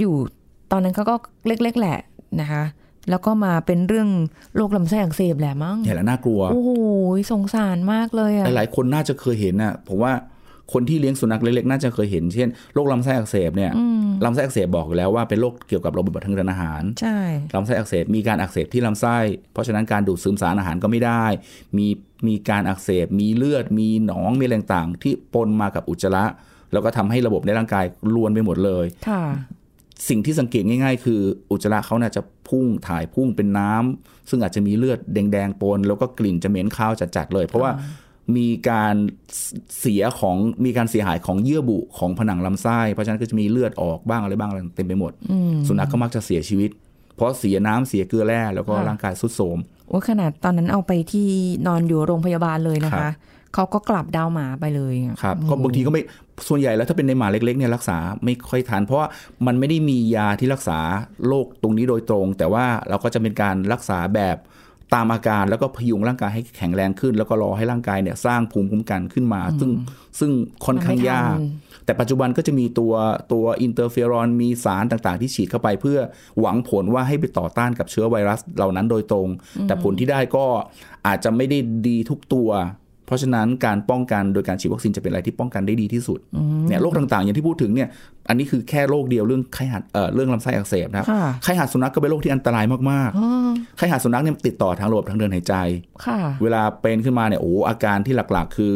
[0.00, 0.35] อยู่ต
[0.74, 1.14] อนนั้นเขาก็
[1.46, 1.98] เล็ก ๆ แหละ
[2.40, 2.64] นะคะ
[3.10, 4.08] แล้วก็มาเป็นเรื่อง
[4.56, 6.70] โรคลำไส้อักเสบแหละมั้งเห็นแล้วน่ากลัว โอ้โห
[7.32, 10.12] สงสารมากเลยอะหลายๆคนน่าจะเคยเห็นน่ะผมว่า
[10.72, 13.72] คนที่เลี้ยงสุนัขเล็กๆน่าจะเคยเห็นเช่นโรคลำไส้อักเสบเนี่ย
[14.24, 17.18] ลำไส้อักเสบบอกอยู่แล้วว่าเป็นโรคเกี่ยวกับระบบทางเดินอาหารใช่
[17.54, 19.16] ลำไส้อักเสบมีการอักเสบที่ลำไส้
[19.52, 21.24] เพราะฉะนั้นการดูดซึมสารอาหารก็ไม่ได้
[21.78, 21.86] มี
[22.28, 26.24] มีการอักเสบ มีเลือด มีหนองมีอะไรต่างๆที่ปนมากับอุจจาระ
[26.72, 29.22] แล้วก็ทำให้ระบบในร่างกายลวนไปหมดเลยค่ะ
[30.08, 37.72] สิ่งที่สังเกตง่าย ๆ คืออุจจาระเขาน่าจะพุ่งถ่ายพุ่งเป็นน้ำซึ่งอาจจะมีเลือดแดงๆปน แล้วก็กลิ่นจะเหม็นคาวจัดๆเลย เพราะว่า
[38.36, 38.94] มีการ
[39.80, 45.12] เสียของมีการเสียหายของเยื่อบุของผนังลำไส้เพราะฉะนั้นก็จะมีเลือดออกบ้างอะไรบ้างอะไรเต็มไปหมด
[45.68, 46.70] สุนัขก็มักจะเสียชีวิต
[47.16, 49.58] เพราะเสียน้ำเสียเกลือแร่แล้วก็ค่ะร่างกายสุดโทรม
[49.90, 51.28] ว่าขนาดตอนนั้นเอาไปที่
[51.66, 53.12] นอนอยู่โรงพยาบาลเลยนะครัคะบ
[53.56, 56.02] เขาก็กลับดาวหมาไปเลยอะครับก็บางทีก็ไม่
[56.48, 59.08] ส่วนใหญ่แล้วถ้าเป็นในหมาเล็กๆเนี่ยรักษาไม่ค่อยทันเพราะว่า
[59.46, 60.78] มันไม่ได้มียาที่รักษา
[61.26, 64.36] โรคตรงนี้โดยตรง แต่ว่าเราก็จะเป็นการรักษาแบบ
[64.94, 69.70] ตามอาการแล้วก็พยุงร่างกายให้แข็งแรงขึ้น แล้วก็รอให้ร่างกายเนี่ยสร้างภูมิคุ้มกันขึ้นมา ซึ่ง
[70.18, 70.30] ซึ่ง
[70.66, 71.36] ค่อนข้างยาก
[71.84, 72.92] แต่ปัจจุบันก็จะมีตัว
[73.32, 75.98] ตัวอินเตอร์เฟอรอนมีสารต่างๆ ที่ฉีดเข้าไปเพื่อ
[76.40, 79.28] หวังผลว่าให้ไปต่อต้านกับเชื้อไวรัสเหล่านั้นโดยตรง
[79.66, 80.46] แต่ผลที่ได้ก็
[81.06, 81.58] อาจจะไม่ได้
[81.88, 82.50] ดีทุกตัว
[83.06, 86.18] เพราะฉะนั้นการป้องกันโดยการฉีดวัคซีนจะเป็นอะไรที่ป้องกันได้ดีที่สุด
[86.68, 87.88] เนี่ยโรคต่างๆ อย่างที่พูดถึงเนี่ย
[88.28, 95.54] อันนี้คือแค่โรคเดียวเรื่องไข้หัดเอ่อเรื่องลำไส้อักเสบนะครับค่ะไข้หัดสุนัขก็เป็นโรคที่อันตรายมากอ๋อๆไข้หัดสุนัขเนี่ยติดต่อทางระบบทางเดินหายใจ
[96.04, 98.74] ค่ะเวลาเป็นขึ้นมาเนี่ยโอ้อาการที่หลักๆ คือ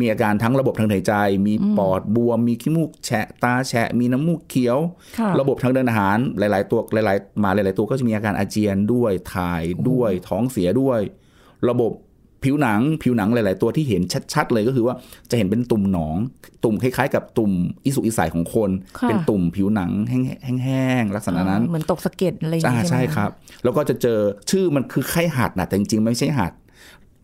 [0.00, 1.14] มีอาการทั้งระบบทางหายใจ
[1.46, 4.78] มีปอดบวม มีขี้มูกแฉะตาแฉะ มีน้ำมูกเขียว
[5.18, 11.00] ค่ะระบบทางเดินอาหาร หลาย ๆ ตัวหลายๆหมาหลาย ๆ ตัวก็จะมีอาการอาเจียนด้วยถ่ายด้วยท้องเสียด้วย
[11.68, 11.92] ระบบ
[12.44, 14.02] ผิวหนังผิวหนังหลาย ๆ ตัวที่เห็น
[14.34, 14.94] ชัด ๆ เลยก็คือว่า
[15.30, 16.16] จะเห็นเป็นตุ่มหนอง
[16.64, 17.52] ตุ่มคล้าย ๆ กับตุ่ม
[17.84, 23.30] อิสุกอิสัยของคนค่ะเป็นตุ่มผิวหนังแห้งๆลักษณะนั้นเหมือนตกสะเก็ดอะไรอย่างอ่าเงี้ยใช่ไหมะครับ
[23.64, 24.18] แล้วก็จะเจอ
[24.50, 26.52] ชื่อมันคือไข้หัดนะแต่จริงๆไม่ใช่หัด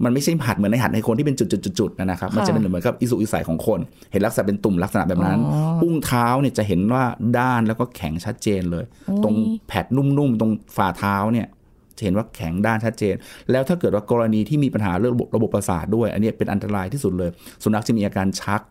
[0.04, 3.80] มันไม่ใช่หัดเหมือนในหัดในคนที่เป็นจุดๆๆๆนะครับมันจะเป็นเหมือนกับอิสุกอิสัยของคน
[4.12, 5.38] เห็นลักษณะเป็นตุ่มลักษณะแบบนั้น
[5.82, 7.04] อุ้งเท้าเนี่ยจะเห็นว่า
[7.38, 8.84] ด้านแล้วก็แข็งชัดเจนเลย
[9.24, 9.34] ตรง
[9.68, 11.56] แผดนุ่มๆตรงฝ่าเท้าเนี่ยจะ
[12.04, 13.14] เห็นว่าแข็งด้านชัดเจน
[13.50, 17.30] แล้วถ้าเกิดว่ากรณีที่มีปัญหาเรื่องระบบระบบประสาทด้วย อันนี้เป็นอันตรายที่สุดเลย
[17.62, 18.62] สุนัขจะมีอาการชัก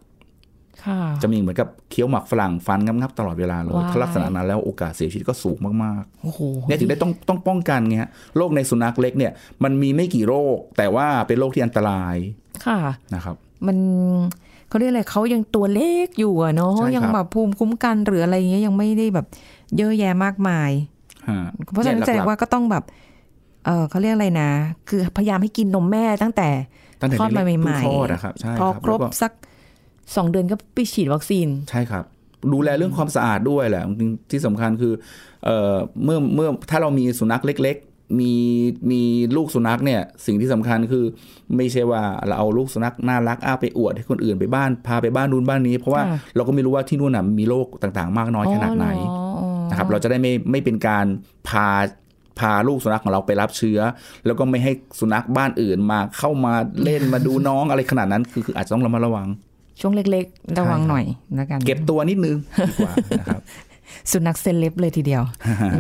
[0.86, 9.32] ค่ะจะมีเหมือนกับเคี้ยวหมักฝรั่งฟันงับๆตลอดเวลาเลยว้ายถ้าลักษณะนั้นแล้วโอกาสเสียชีวิตก็สูงมากๆโอ้โหเนี่ยถึงได้ต้องต้องป้องกันไงฮะโรคในสุนัขเล็กเนี่ย
[9.64, 12.16] มันมีไม่กี่โรค แต่ว่าเป็นโรคที่อันตราย
[12.66, 12.80] ค่ะ
[13.14, 13.36] นะครับ
[13.68, 13.78] มัน
[14.70, 19.26] เขาเรียกอะไรเขายังตัวเล็กอยู่อะเนาะใช่ครับยังแบบภูมิคุ้มกันหรืออะไรเงี้ยยังไม่ได้แบบ
[19.78, 20.72] เยอะแยะมากมาย
[21.30, 21.40] ฮะ
[21.72, 22.84] เพราะฉะนั้นแสดยงหลักว่าก็ต้องแบบ
[23.68, 24.50] เออเขาเรียกอะไรนะ
[24.90, 29.32] คือพยายามให้กินนมแม่ตั้งแต่ๆตั้งแต่คลอดมาเล็กๆใหม่ๆเพิ่งคลอดนะครับใช่พอครับครบแล้วก็สัก
[30.16, 32.04] สองเดือนก็ไปฉีดวัคซีน ใช่ครับ
[32.54, 34.94] ดูแลเรื่องความสะอาดด้วยแหละจริงๆที่สำคัญคือ
[35.44, 38.34] เอ่อเมื่อเมื่อถ้าเรามีสุนัขเล็ก ๆ มี
[38.92, 39.02] มี
[39.36, 41.06] ลูกสุนัขเนี่ย สิ่งที่สำคัญคือ
[41.56, 51.06] ไม่ใช่ว่าเราเอาลูกสุนัขน่ารักอ้าไปอวดให้คนอื่นไปบ้านพาไปบ้านนู้นบ้านนี้ เพราะว่าค่ะเราก็ไม่รู้ว่าที่นู่นน่ะมีโรคต่างๆ มากน้อยขนาดไหนอ๋ออ๋อนะครับ เราจะได้ไม่ไม่เป็นการ
[51.48, 51.70] พา
[52.40, 53.80] พาลูกสุนัขของเราไปรับเชื้อ
[54.26, 59.28] แล้วก็ไม่ให้สุนัขบ้านอื่นมาเข้ามาเล่นมาดูน้องอะไรขนาดนั้น คือคืออาจจะต้องระมัดระวัง
[59.82, 62.38] ช่วงเล็กๆ ระวังใช่ครับหน่อยแล้วกันเก็บตัวนิดนึง
[62.70, 63.42] ดีกว่านะครับ
[64.12, 65.24] สุนัขเซเลบเลยทีเดียว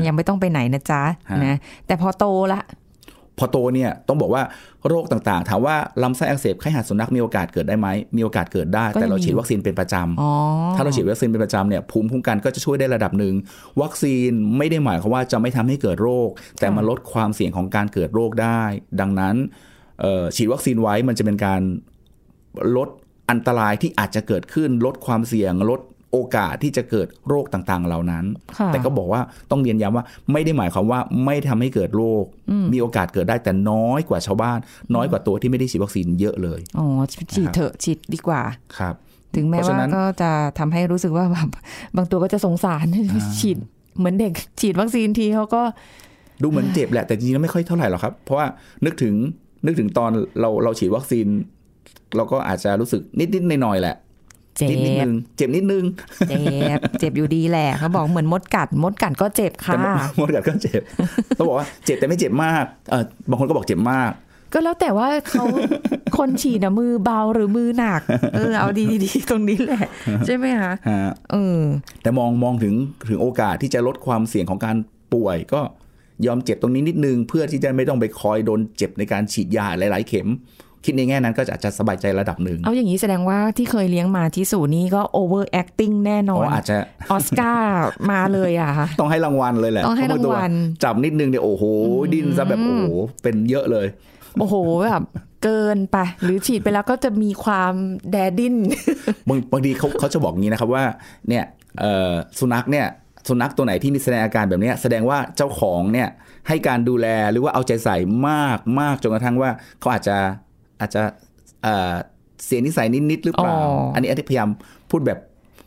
[0.07, 1.55] ยังไม่ต้องไปไหนนะจ๊ะฮะนะ
[1.87, 2.61] แต่พอโตละ
[3.37, 4.43] พอโตเนี่ยต้องบอกว่า
[4.87, 10.31] โรคต่างๆ ถามว่าลำไส้อักเสบไข้หัดสุนัขมีโอกาสเกิดได้ไหมมีโอกาสเกิดได้ก็แต่เรายังมีฉีดอยู่วัคซีนเป็นประจำอ๋อ
[10.75, 13.33] ถ้าเราฉีดวัคซีนเป็นประจำเนี่ยภูมิคุ้มกันก็จะช่วยได้ระดับหนึ่ง
[13.81, 18.61] วัคซีนไม่ได้หมายความว่าจะไม่ทำให้เกิดโรค แต่มันลดความเสี่ยงของการเกิดโรคได้
[18.99, 19.35] ดังนั้น
[20.01, 21.61] เอ่อฉีดวัคซีนไว้มันจะเป็นการ
[22.77, 22.89] ลด
[23.31, 25.81] อันตรายที่อาจจะเกิดขึ้นลดความเสี่ยงลด
[26.17, 28.25] โอกาสที่จะเกิดโรคต่างๆ เหล่านั้น
[28.57, 32.23] ค่ะแต่ก็บอกว่าต้องเรียนย้ำว่าไม่ได้หมายความว่าไม่ทำให้เกิดโรค
[32.73, 34.59] มีโอกาสเกิดได้แต่น้อยกว่าชาวบ้าน
[34.95, 36.85] น้อยกว่าตัวที่ไม่ได้ฉีดวัคซีนเยอะเลย อ๋อ
[37.35, 38.41] ฉีดเถอะฉีดดีกว่า
[38.77, 38.95] ครับ
[39.35, 41.49] ถึงแม้เพราะฉะว่านั้นก็จะทำให้รู้สึกว่าแบบ
[41.95, 42.85] บางตัวก็จะสงสาร
[43.39, 43.57] ฉีด
[43.97, 45.61] เหมือนเด็กฉีดวัคซีนทีเขาก็
[46.43, 48.47] ดูเหมือนเจ็บแหละแต่จริงๆแล้วไม่ค่อยเท่าไหร่หรอกครับ เพราะว่า
[48.85, 49.13] นึกถึง
[49.65, 51.27] นึกถึงตอนเราเราฉีดวัคซีน
[52.15, 53.95] เราก็อาจจะรู้สึกนิดๆหน่อยๆแหละ
[54.57, 55.83] เจ็บนิดนิดนึงเจ็บนิดนึง
[56.29, 56.37] เจ็
[56.77, 59.89] บเจ็บอยู่ดีแหละเขาบอกเหมือนมดกัด มดกัดก็เจ็บค่ะแต่ม
[60.19, 60.81] มดกัดก็เจ็บ
[61.37, 64.11] ต้องบอกว่าเจ็บแต่ไม่เจ็บมากเออบางคนก็บอกเจ็บมาก
[64.53, 65.45] ก็แล้วแต่ว่าเขา
[66.17, 68.01] คนฉีดนะมือเบาหรือมือหนัก
[68.35, 69.85] เออเอาดีๆตรงนี้แหละ
[70.25, 71.61] ใช่ไหมคะฮะเออ
[72.01, 72.73] แต่มองมองถึง
[73.09, 74.75] ถึงโอกาสที่จะลดความเสี่ยงของการ
[75.13, 75.61] ป่วยก็
[76.25, 80.27] ยอมเจ็บตรงนี้นิดนึง เพื่อที่จะไม่ต้องไปคอยโดนเจ็บในการฉีดยาหลาย ๆ เข็ม
[80.85, 86.77] คิดในแง่นั้นก็จะอาจจะสบายใจระดับหนึ่งเอาอย่างนี้แสดงว่าที่เคยเลี้ยงมาที่สูนี่ก็ over acting แน่นเพอนราะอาจจะ
[87.11, 87.71] ออสการ์
[88.11, 91.63] มาเลยอะค่ะต้องให้รางวัลเลยแหละต้องให้รางวัลเพะาตัวจับนิดนึงเนี่ยโอ้โห
[92.13, 92.85] ดิ้นซะแบบโอ้โห
[93.23, 93.87] เป็นเยอะเลย
[94.39, 95.03] โอ้โหแบบ
[95.43, 97.73] เกินไปหรือฉีดไปแล้วก็จะมีความ
[98.11, 98.55] แดดิ้น
[99.27, 100.83] บางบางทีเขาเขาจะบอกงี้นะครับว่า
[101.29, 101.43] เนี่ย
[101.79, 102.87] เอ่อสุนัขเนี่ย
[103.27, 106.09] สุนัขตัวไหนที่มีแสดงอาการแบบเนี้ยแสดงว่าเจ้าของเนี่ย
[106.47, 110.17] ให้การดูแลหรือว่าเอาใจใส่มากมากจนกระทั่งว่าเขาอาจจะ
[110.79, 111.01] อาจจะ
[111.63, 111.93] เอ่อ
[112.45, 114.49] เสียนิสัยนิดๆหรือเปล่าอ๋ออัอันนี้อันนี้พยายาม
[114.91, 115.19] พูดแบบ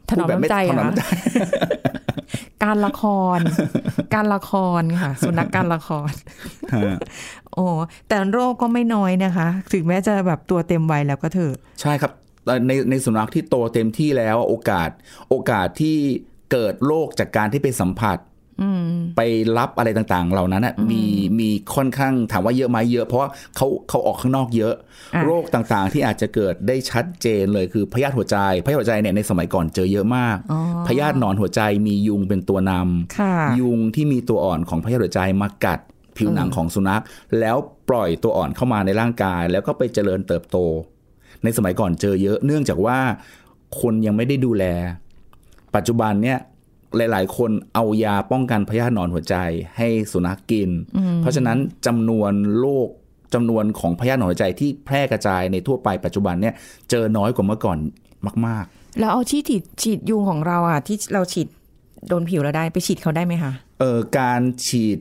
[0.08, 1.02] ถนอมพูดแบบไม่น้ำใจถนอมอะน้ำใจ
[2.64, 3.02] การละค
[3.36, 3.38] ร
[4.14, 6.12] การละครค่ะ สุนัขการละคร
[7.54, 7.66] โอ้
[8.08, 12.12] แต่โรคก็ไม่น้อยนะคะ ถึงแม้จะแบบตัวเต็มวัยแล้วก็เถอะ ใช่ครับ
[12.44, 14.90] แต่ในในสุนัขที่โตเต็มที่แล้วโอกาส
[15.28, 15.96] โอกาสที่
[16.52, 18.18] เกิดโรคจากการที่ไปสัมผัส
[19.16, 19.20] ไป
[19.58, 21.02] รับอะไรต่างๆ เหล่านั้นน่ะมี
[21.40, 24.74] มีค่อนข้างถามว่าเยอะไหมเยอะ เพราะว่าเขาเขาออกข้างนอกเยอะ
[25.14, 35.80] อะโรคต่างๆ ที่อาจจะเกิดได้ชัดเจนเลยคือพยาธิหัวใจพยาธิหัวใจเนี่ยในสมัยก่อนเจอเยอะมากอ๋อพยาธิหนอนหัวใจมียุงเป็นตัวนำค่ะยุงที่มีตัวอ่อนของพยาธิหัวใจมากัด
[36.16, 37.02] ผิวหนังของสุนัข
[37.40, 37.56] แล้ว
[37.88, 40.56] ปล่อยตัวอ่อนเข้ามาในร่างกาย แล้วก็ไปเจริญเติบโต
[41.44, 42.98] ในสมัยก่อนเจอเยอะ เนื่องจากว่า
[43.80, 44.64] คนยังไม่ได้ดูแล
[45.74, 46.38] ปัจจุบันเนี่ย
[46.96, 49.36] หลาย ๆ คนเอายาป้องกันพยาธิหนอนหัวใจ
[49.76, 50.70] ให้สุนัขกิน
[51.18, 52.88] เพราะฉะนั้นจำนวนโรค
[53.34, 56.54] จำนวนของพยาธิหนอนหัวใจที่แพร่กระจายในทั่วไปปัจจุบันเนี่ย
[56.90, 57.78] เจอน้อยกว่าเมื่อก่อน
[58.46, 61.48] มาก ๆ แล้วเอาที่ฉีดฉีดยุงของเราอะที่เราฉีด
[62.08, 64.98] โดนผิวเราได้ไปฉีดเขาได้ไหมคะเอ่อการฉีด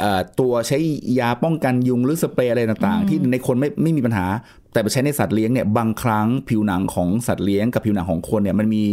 [0.00, 0.78] เอ่อตัวใช้
[1.18, 4.26] ยาป้องกันยุงหรือสเปรย์อะไรต่างๆ ที่ในคนไม่ไม่มีปัญหา
[4.72, 8.84] แต่ไปใช้ในสัตว์เลี้ยงเนี่ยบางครั้งผิวหนังของสัตว์เลี้ยงกับผิวหนังของคนเนี่ยมันมี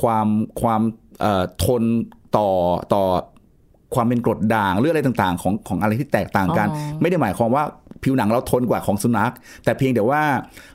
[0.00, 0.26] ความ
[0.62, 1.03] ความเอ่อ
[1.64, 1.82] ทน
[2.36, 2.48] ต่อ
[2.94, 3.04] ต่อ
[3.94, 7.64] ความเป็นกรดด่างหรืออะไรต่างๆ ของของอะไรที่แตกต่างกันอ๋อไม่ได้หมายความว่า
[8.04, 9.32] ผิวหนังเราทนกว่าของสุนัข
[9.64, 10.22] แต่เพียงแต่ว่า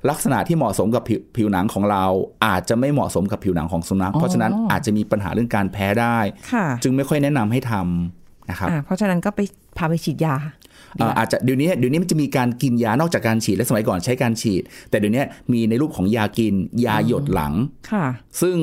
[0.09, 2.03] ลักษณะที่เหมาะสมกับผิวผิวหนังของเรา
[2.45, 6.17] อาจจะไม่เหมาะสมกับผิวหนังของสุนัข เพราะฉะนั้นอาจจะมีปัญหาเรื่องการแพ้ได้
[6.51, 9.39] ค่ะจึงไม่ค่อยแนะนำให้ทำนะครับอ่าเพราะฉะนั้นก็ไป
[9.77, 10.35] พาไปฉีดยา
[10.97, 16.53] เอ่ออาจจะเดี๋ยวนี้เดี๋ยวนี้มันจะมีการกินยานอกจากการฉีดและสมัยก่อนใช้การฉีด แต่เดี๋ยวนี้มีในรูปของยากิน
[16.85, 17.53] ยาหยดหลัง
[17.91, 18.05] ค่ะ
[18.41, 18.57] ซึ่ง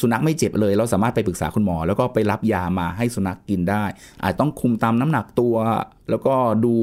[0.00, 3.84] สุนัขไม่เจ็บเลย เราสามารถไปปรึกษาคุณหมอ แล้วก็ไปรับยามาให้สุนัขกินได้
[4.22, 5.54] อาจต้องคุมตามน้ำหนักตัว
[6.10, 6.74] แล้วก็ดู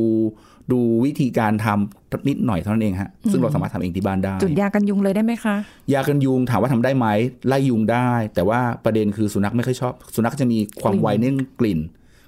[0.71, 5.56] ดูวิธีการทำนิดหน่อยเท่านั้นเองฮะซึ่งเราสามารถทำเองที่บ้านได้ จุดยากันยุงเลยได้ไหมคะ
[5.93, 7.08] ยากันยุงถามว่าทำได้ไหม
[7.47, 11.80] ไล่ยุงได้ แต่ว่าประเด็นคือสุนัขไม่ค่อยชอบ สุนัขจะมีความไวเน้นกลิ่น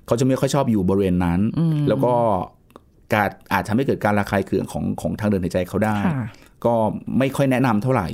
[0.08, 1.39] เขาจะไม่ค่อยชอบอยู่บริเวณนั้น
[1.88, 2.13] แล้วก็
[3.13, 6.28] การอาจทำให้เกิดการระคายเคืองของของทางเดินหายใจเขาได้ค่ะ
[6.65, 6.74] ก็
[7.19, 8.08] ไม่ค่อยแนะนำเท่าไหร่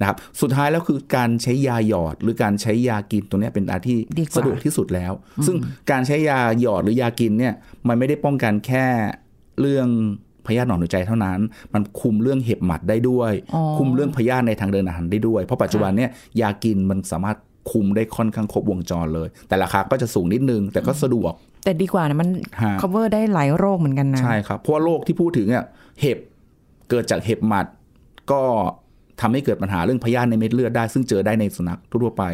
[0.00, 5.12] นะครับสุดท้ายแล้วคือการใช้ยาหยอดหรือการใช้ยากินตัวเนี้ยเป็นอาที่ดีกว่าสะดวกที่สุดแล้ว
[5.46, 5.56] ซึ่ง
[5.90, 7.54] การใช้ยาหยอดหรือยากินเนี่ย
[7.88, 8.84] มันไม่ได้ป้องกันแค่
[9.60, 9.88] เรื่อง
[10.46, 11.38] พยาธิหนอนหัวใจเท่านั้น
[11.74, 17.36] มันคุมเรื่องเห็บหมัดได้ด้วยอ๋อคุมเรื่องพยาธิในทางเดินอาหารได้ด้วย เพราะปัจจุบันเนี่ยยากินมันสามารถ
[17.72, 21.32] คุมได้ค่อนข้างครบวงจรเลย แต่ราคาก็จะสูงนิดนึง แต่ก็สะดวก
[21.64, 22.28] แต่ดีกว่านะมัน
[22.62, 25.64] ฮะ cover ได้หลายโรคเหมือนกันนะ ใช่ครับ เพราะว่าโรคที่พูดถึงเนี่ย
[26.00, 26.18] เห็บ
[26.90, 27.66] เกิดจากเห็บหมัด
[28.32, 28.42] ก็
[29.20, 32.24] ทำให้เกิดปัญหาเรื่องพยาธิในเม็ดเลือดได้ ซึ่งเจอได้ในสุนัขทั่วๆไป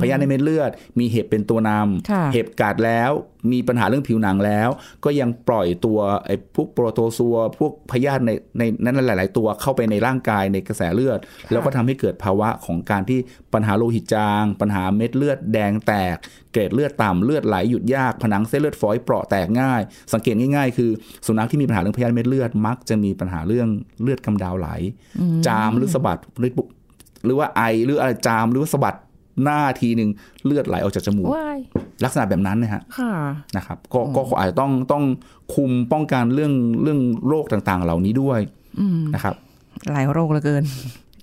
[0.00, 1.70] พยาธิในเม็ดเลือด มีเห็บเป็นตัวน
[2.10, 3.12] ค่ะำเห็บกัดแล้ว
[3.52, 4.68] มีปัญหาเรื่องผิวหนังแล้ว
[5.04, 11.18] ก็ยังปล่อยตัวไอ้พวกโปรโตซัวพวกพยาธิในในนั้นหลาย ๆ ตัวเข้าไปในร่างกายในกระแสเลือด
[11.52, 13.18] แล้วก็ทำให้เกิดภาวะของการที่
[13.54, 16.16] ปัญหาโลหิตจาง ปัญหาเม็ดเลือดแดงแตก
[16.52, 19.80] เกล็ดเลือดต่ำเลือดไหลหยุดยากผนังเส้นเลือดฝอยเปราะแตกง่าย
[20.12, 20.90] สังเกตง่าย ๆ คือ
[21.26, 23.68] สุนัขที่มีปัญหาเรื่องพยาธิเม็ดเลือดมักจะมีปัญหาเรื่อง
[24.02, 24.68] เลือดกำเดาไหล
[25.46, 26.68] จามหรือสะบัดหรือปุ๊บ
[27.24, 28.96] หรือว่าไอหรืออะไรจามหรือว่าสะบัด
[29.44, 30.10] หน้าทีหนึ่ง
[30.44, 31.58] เลือดไหลออกจากจมูกว้าย
[32.04, 33.12] ลักษณะแบบนั้นนะฮะค่ะ
[33.56, 35.04] นะครับก็ก็อาจจะต้องต้อง
[35.54, 38.40] คุมป้องกันเรื่องเรื่องโรคต่างๆ เหล่านี้ด้วย
[39.14, 39.34] นะครับ
[39.92, 40.64] หลายโรคเหลือเกิน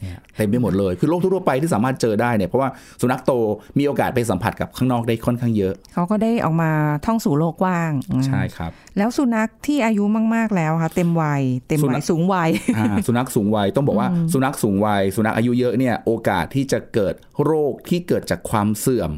[0.01, 2.69] เนี่ยเต็มไปหมดเลยคือโรคทั่วๆไปที่สามารถเจอได้เนี่ยเพราะว่า
[3.01, 3.31] สุนัขโต
[3.77, 6.71] มีโอกาสไปสัมผัสกับข้างนอกได้ค่อนข้างเยอะ เขาก็ได้ออกมา
[7.05, 10.03] ท่องสู่โลกกว้างอืมใช่ครับ แล้วสุนัขที่อายุ
[10.35, 19.11] มาก ๆแล้วค่ะเต็มวัย เต็มสุนัวัยขสูงวัยอ่าสุนัขสูงวัยต้องบอกว่าสุนัขสูงวัย สุนัขอายุเยอะเนี่ยโอกาสที่จะเกิดโรคที่เกิดจากความเสื่อม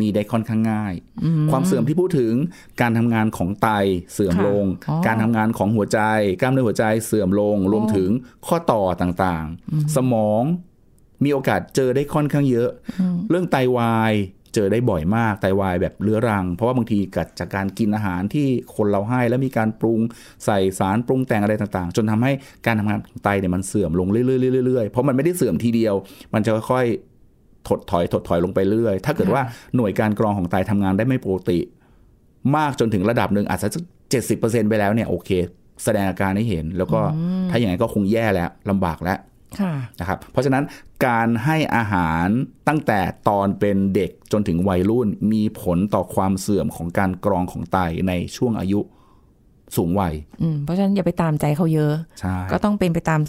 [0.00, 0.94] มีได้ค่อนข้างง่าย
[1.50, 2.34] ความเสื่อมที่พูดถึง
[2.80, 3.68] การทำงานของไต
[4.12, 6.00] เสื่อมค่ะลงอ๋อการทำงานของหัวใจ
[6.40, 8.10] กล้ามเนื้อหัวใจเสื่อมลง รวมถึง
[8.46, 10.42] ข้อต่อต่างๆ สมอง
[11.24, 12.70] มีโอกาสเจอได้ค่อนข้างเยอะ
[13.30, 14.14] เรื่องไตวาย
[14.54, 20.00] เจอได้บ่อยมากไตวายแบบเรื้อรัง เพราะว่าบางทีเกิดจากการกินอาหารที่คนเราให้แล้วมีการปรุง
[20.44, 22.32] ใส่สารปรุงแต่งอะไรต่างๆ จนทำให้
[22.66, 25.94] การทำงานของไตเนี่ยมันเสื่อมลงเรื่อยๆๆๆเพราะมันไม่ได้เสื่อมทีเดียว
[26.34, 27.13] มันจะค่อยๆ
[27.68, 29.42] ถดถอยถดถอยลงไปเรื่อย ถ้าเกิดว่า
[29.76, 31.58] หน่วยการกรองของไตทำงานได้ไม่ปกติ
[32.56, 33.68] มากจนถึงระดับหนึ่งอาจจะ
[34.10, 35.30] เจ็ดสิบเปอร์เซ็นไปแล้วเนี่ยโอเค
[35.84, 37.00] แสดงอาการให้เห็น แล้วก็
[37.50, 39.18] ถ้าอย่างไรก็คงแย่แล้วลำบากแล้ว
[39.60, 40.64] ค่ะนะครับเพราะฉะนั้น
[41.06, 42.26] การให้อาหาร
[42.68, 48.80] ตั้งแต่ตอนเป็นเด็กจนถึงวัยรุ่นมีผลต่อความเสื่อมของการกรองของไตในช่วงอายุ
[49.76, 53.20] สูงวัยอืมเพราะฉะนั้นอย่าไปตามใจเขาเยอะใช่ก็ต้องเป็นไปตาม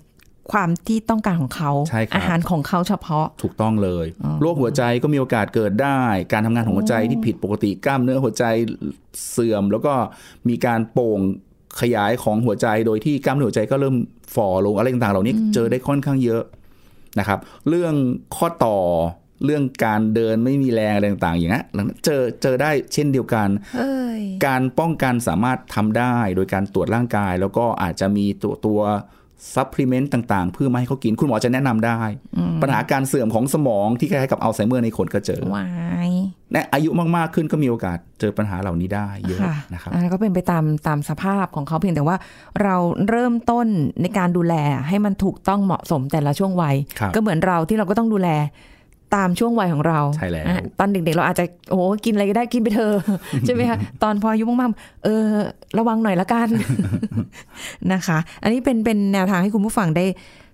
[0.52, 4.06] ความที่ต้องการของเขาใช่ครับอาหารของเขาเฉพาะถูกต้องเลย
[4.42, 8.46] โรคหัวใจก็มีโอกาสเกิดได้ การทำงานของหัวใจที่ผิดปกติกล้ามเนื้อหัวใจ
[9.32, 9.94] เสื่อม แล้วก็
[10.50, 11.20] มีการโป่ง
[11.82, 13.96] ขยายของหัวใจโดยที่กล้ามเนื้อหัวใจก็เริ่ม
[14.36, 16.44] ฝ่อลงอะไรต่างๆ เหล่านี้เจอได้ค่อนข้างเยอะ
[17.20, 17.94] นะครับ เรื่อง
[18.36, 18.80] ข้อต่อ
[19.46, 28.82] เรื่องการเดินไม่มีแรงอะไรต่างๆ อย่างนี้นเจอเจอได้เช่นเดียวกันเอ้ยการป้องกันสามารถทำได้โดยการตรวจร่างกาย แล้วก็อาจจะมีตัวตัว
[29.54, 32.00] supplement ต่างๆ เพื่อมาให้เขากินคุณหมอจะแนะนำได้
[32.62, 35.66] ปัญหาการเสื่อมของสมองที่คล้ายๆกับอัลไซเมอร์ในคนก็เจอวา
[36.10, 36.12] ย
[36.52, 42.18] และอายุมากๆขึ้นก็มีโอกาสเจอปัญหาเหล่านี้ได้เยอะค่ะนะครับอันนั้นก็เป็นไปตามตามสภาพของเขาเพียงแต่ว่า
[42.64, 42.76] เรา
[43.10, 43.68] เริ่มต้น
[44.02, 44.56] ในการดูแล
[44.88, 48.30] ให้มันถูกต้องเหมาะสมแต่ละช่วงวัยครับก็เหมือนเราที่เราก็ต้องดูแล
[49.16, 52.96] ตามช่วงวัยของเราใช่แล้วอะตอนเด็กๆ เราอาจจะโอ้โหกินอะไรก็ได้กินไปเถอะ
[53.46, 55.28] ใช่ไหมคะตอนพออายุมากๆเออ
[55.78, 56.48] ระวังหน่อยละกัน
[57.94, 60.06] นะคะ อันนี้เป็นเป็นแนวทางให้คุณผู้ฟังได้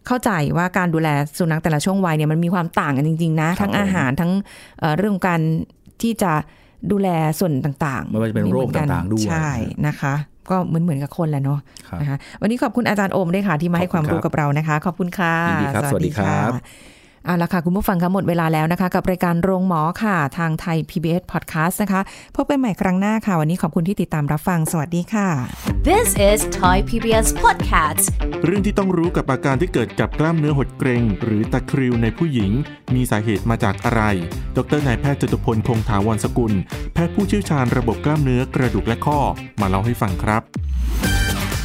[0.07, 4.31] เข้าใจว่าการดูแลสุนัขแต่ละช่วงวัยเนี่ยมันมีความต่างกันจริง ๆ นะ ทั้งอาหารทั้ง
[4.79, 5.41] เอ่อเรื่องของการ
[6.01, 6.31] ที่จะ
[6.91, 7.07] ดูแล
[7.39, 9.49] ส่วนต่างๆไม่ว่าจะเป็นโรคหมือกัต่างๆด้วยใช่
[9.87, 10.13] นะคะ
[10.49, 16.51] ก็เหมือนเหมือนกับคนแหละเนาะครับนะคะวันนี้ขอบคุณอาจารย์โอมด้วยค่ะที่มาให้ความรู้กับเรานะคะ ขอบคุณค่ะยินดีครับสวัสดีครับ
[17.25, 22.01] เอาละค่ะ คุณผู้ฟังคะหมดเวลาแล้วนะคะ กับรายการโรงหมอค่ะ ทางไทย PBS Podcast นะคะ
[22.35, 25.27] พบกันใหม่ครั้งหน้าค่ะ วันนี้ขอบคุณที่ติดตามรับฟัง สวัสดีค่ะ
[25.89, 28.05] This is Thai PBS Podcast.
[28.45, 32.51] เรื่องที่ต้องรู้กับอาการที่เกิดกับกล้ามเนื้อหดเกร็ง หรือตะคริวในผู้หญิง
[32.95, 34.01] มีสาเหตุมาจากอะไร
[34.57, 36.53] ดรนายแพทย์จตุพลคงถาวรสกุล
[36.93, 39.19] แพทย์ผู้เชี่ยวชาญระบบกล้ามเนื้อกระดูกและข้อ
[39.61, 40.41] มาเล่าให้ฟังครับ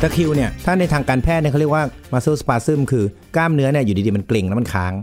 [0.01, 3.05] ตะคริวเนี่ยถ้าในทางการแพทย์เนี่ยเขาเรียกว่า muscle spasm คือ
[3.37, 4.95] กล้ามเนื้อเนี่ยอยู่ดีๆมันเกร็งแล้วมันค้าง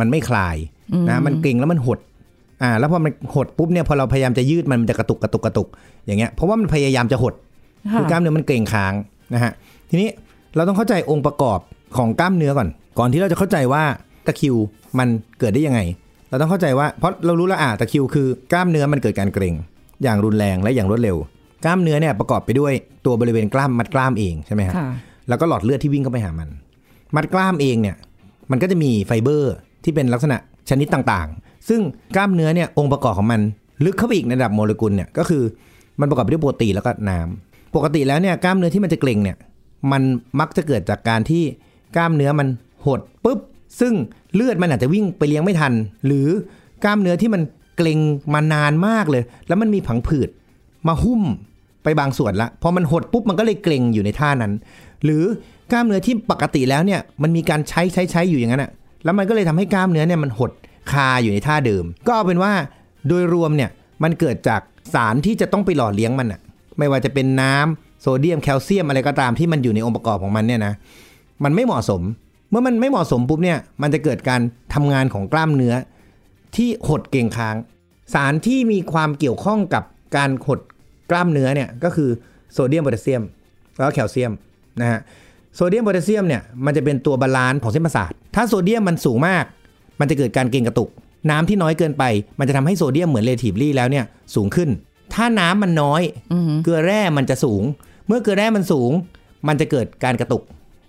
[0.00, 0.56] มันไม่คลาย
[1.08, 1.98] นะมันเกร็งแล้วมันหด
[2.62, 5.68] อ่าแล้วพอมันหดปุ๊บเนี่ยพอเราพยายามจะยืดมันมันจะกระตุกกระตุกกระตุก
[6.06, 7.34] อย่างเงี้ยเพราะว่ามันพยายามจะหด
[7.92, 8.92] ค่ะคือกล้ามเนื้อมันเกร็งค้าง
[9.34, 9.52] นะฮะ
[9.90, 10.08] ทีนี้
[10.56, 11.58] เราต้องเข้าใจองค์ประกอบ
[11.96, 13.82] ของกล้ามเนื้อก่อน ก่อนที่เราจะเข้าใจว่า
[14.26, 14.56] ตะคริว
[14.98, 15.80] มันเกิดได้ยังไง
[16.28, 19.54] เราต้องเข้าใจว่าเพราะเรารู้แล้วอะตะคริวคือกล้ามเนื้อมันเกิดการเกร็ง
[20.02, 21.16] อย่างรุนแรงและอย่างรวดเร็ว
[21.64, 22.72] กล้ามเนื้อเนี่ยประกอบไปด้วย
[23.06, 24.88] ตัวบริเวณกล้ามมัดกล้ามเองใช่ไหมฮะค่ะ
[25.28, 26.48] แล้วก็หลอดเลือดที่วิ่งเข้าไปหามัน
[27.16, 27.96] มัดกล้ามเองเนี่ย
[28.50, 30.36] มันก็จะมีไฟเบอร์ ที่เป็นลักษณะ
[30.70, 31.80] ชนิดต่างๆ ซึ่ง
[32.16, 33.40] กล้ามเนื้อเนี่ยองค์ประกอบของมัน
[33.84, 35.42] ลึกเข้าไปอีกในระดับโมเลกุลเนี่ยก็คือ
[36.00, 39.36] มันประกอบไปด้วยโปรตีนแล้วก็น้ำปกติแล้วเนี่ยกล้ามเนื้อที่มันจะเกร็งเนี่ย
[39.92, 40.02] มัน
[40.40, 41.42] มักจะเกิดจากการที่
[41.96, 42.48] กล้ามเนื้อมัน
[42.86, 43.38] หดปุ๊บ
[43.80, 43.94] ซึ่ง
[44.34, 45.72] เลือดมันอาจจะวิ่งไปเลี้ยงไม่ทัน
[46.06, 46.28] หรือ
[46.84, 47.42] กล้ามเนื้อที่มัน
[47.76, 47.98] เกร็ง
[48.34, 50.28] มานานมากเลย แล้วมันมีผังผืด
[50.88, 51.22] มาหุ้ม
[51.82, 54.52] ไปบางส่วนละพอมันหดปุ๊บมันก็เลยเกร็งอยู่ในท่านั้น
[55.04, 55.22] หรือ
[55.72, 58.70] กล้ามเนื้อที่ปกติแล้วเนี่ยมันมีการใช้ใช้ใช้อยู่อย่างนั้นอะ
[59.04, 60.50] แล้วมันก็เลยทำให้กล้ามเนื้อเนี่ยมันหด
[60.92, 62.52] คาอยู่ในท่าเดิม ก็เอาเป็นว่า
[63.08, 63.70] โดยรวมเนี่ย
[64.02, 64.60] มันเกิดจาก
[64.94, 66.40] สารที่จะต้องไปหล่อเลี้ยงมันอะ
[66.78, 70.74] ไม่ว่าจะเป็นน้ำโซเดียมแคลเซียมอะไรก็ตามที่มันอยู่ในองค์ประกอบของมันเนี่ยนะ
[71.44, 72.02] มันไม่เหมาะสม
[72.50, 74.40] เมื่อมันไม่เหมาะสมปุ๊บเนี่ยมันจะเกิดการ
[74.74, 75.74] ทำงานของกล้ามเนื้อ
[76.56, 77.56] ที่หดเกร็งค้าง
[78.14, 79.84] สารที่มีความเกี่ยวข้องกับ
[80.16, 80.60] การหด
[81.10, 82.10] กล้ามเนื้อเนี่ยก็คือ
[82.52, 83.22] โซเดียมโพแทสเซียม
[83.78, 84.32] แล้วแคลเซียม
[84.80, 85.00] นะฮะ
[85.54, 89.44] โซเดียมโพแทสเซียมเนี่ยมันจะเป็นตัว balance ของเส้นประสาท ถ้าโซเดียมมันสูงมาก
[90.00, 90.88] มันจะเกิดการเกร็งกระตุก
[91.30, 92.04] น้ำที่น้อยเกินไป
[92.38, 94.68] มันจะทำให้โซเดียมเหมือน relatively แล้วเนี่ยสูงขึ้น
[95.14, 96.02] ถ้าน้ำมันน้อย
[96.64, 97.62] เกลือแร่มันจะสูง
[98.06, 98.90] เมื่อเกลือแร่มันสูง
[99.48, 100.42] มันจะเกิดการกระตุก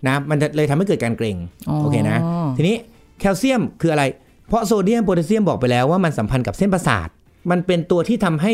[0.08, 1.38] นะมันจะเลยทำให้เกิดการเกร็ง
[1.70, 2.20] อ๋อโอเคนะ
[2.58, 2.76] ทีนี้
[3.20, 4.04] แคลเซียมคืออะไร
[4.48, 7.08] เพราะโซเดียมโพแทสเซียมบอกไปแล้วว่ามันสัมพันธ์กับเส้นประสาท
[7.52, 8.54] มันเป็นตัวที่ทำให้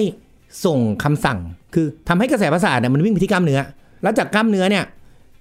[0.66, 1.40] ส่งคำสั่ง
[1.74, 3.60] คือทำให้กระแสประสาทเนี่ยมันวิ่งไปที่กล้ามเนื้อ
[4.04, 4.84] แล้วจากกล้ามเนื้อเนี่ย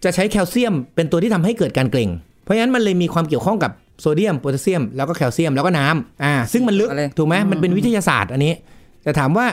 [0.05, 2.11] จะใช้แคลเซียมเป็นตัวที่ทำให้เกิดการเกร็ง
[2.43, 8.55] เพราะฉะนั้นมันเลยมีความเกี่ยวข้องกับโซเดียมโพแทสเซียมแล้วก็แคลเซียมแล้วก็น้ำอ่าซึ่งมันลึกอะไรถูกไหมมันเป็นวิทยาศาสตร์อันนี้
[9.03, 9.47] แต่ถามว่า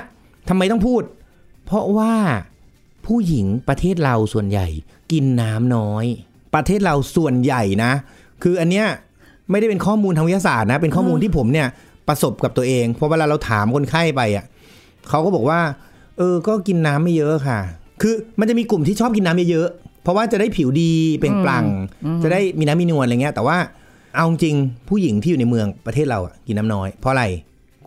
[0.49, 1.01] ทำไมต้องพูด
[1.65, 2.13] เพราะว่า
[3.05, 4.67] ผู้หญิงประเทศเราส่วนใหญ่
[5.11, 6.05] กินน้ำน้อย
[6.55, 7.91] ประเทศเราส่วนใหญ่นะ
[8.43, 8.85] คืออันเนี้ย
[9.51, 11.67] ไม่ได้เป็นข้อมูลทางวิทยาศาสตร์นะ เป็นข้อมูลที่ผมเนี่ย
[12.07, 14.45] ประสบกับตัวเองเพราะเวลาเราถามคนไข้ไปอะ
[15.09, 15.59] เขาก็บอกว่า
[16.17, 17.59] เออก็กินน้ำไม่เยอะค่ะ
[18.01, 21.65] คือมันจะมีกลุ่มที่ชอบกินน้ำเยอะๆ เพราะว่าจะได้ผิวดีเปล่งปลั่ง
[22.23, 23.57] จะได้มีน้ำมีนวลอะไรเงี้ย แต่ว่า
[24.15, 24.55] เอาจริง
[24.89, 27.25] ผู้หญิงที่อยู่ในเมืองประเทศเราอะกินน้ำน้อย เพราะอะไร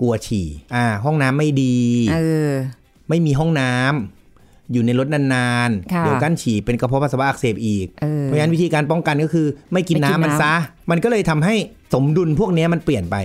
[0.00, 1.76] กลัวฉี่ อ่า ห้องน้ำไม่ดี
[2.12, 2.50] เออ
[3.08, 10.54] ไม่มีห้องน้ำอยู่ในรถนานค่ะๆเดี๋ยวกั้นฉี่เป็นกระเพาะปัสสาวะอักเสบอีกเออเพราะฉะนั้นวิธีการป้องกันก็คือ ไม่กินไม่กินน้ำมันน้ำซะ
[10.90, 11.54] มันก็เลยทำให้
[11.94, 13.16] สมดุลพวกเนี้ยมันเปลี่ยนไป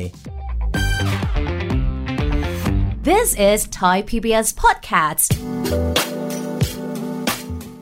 [3.10, 5.28] This is Thai PBS Podcast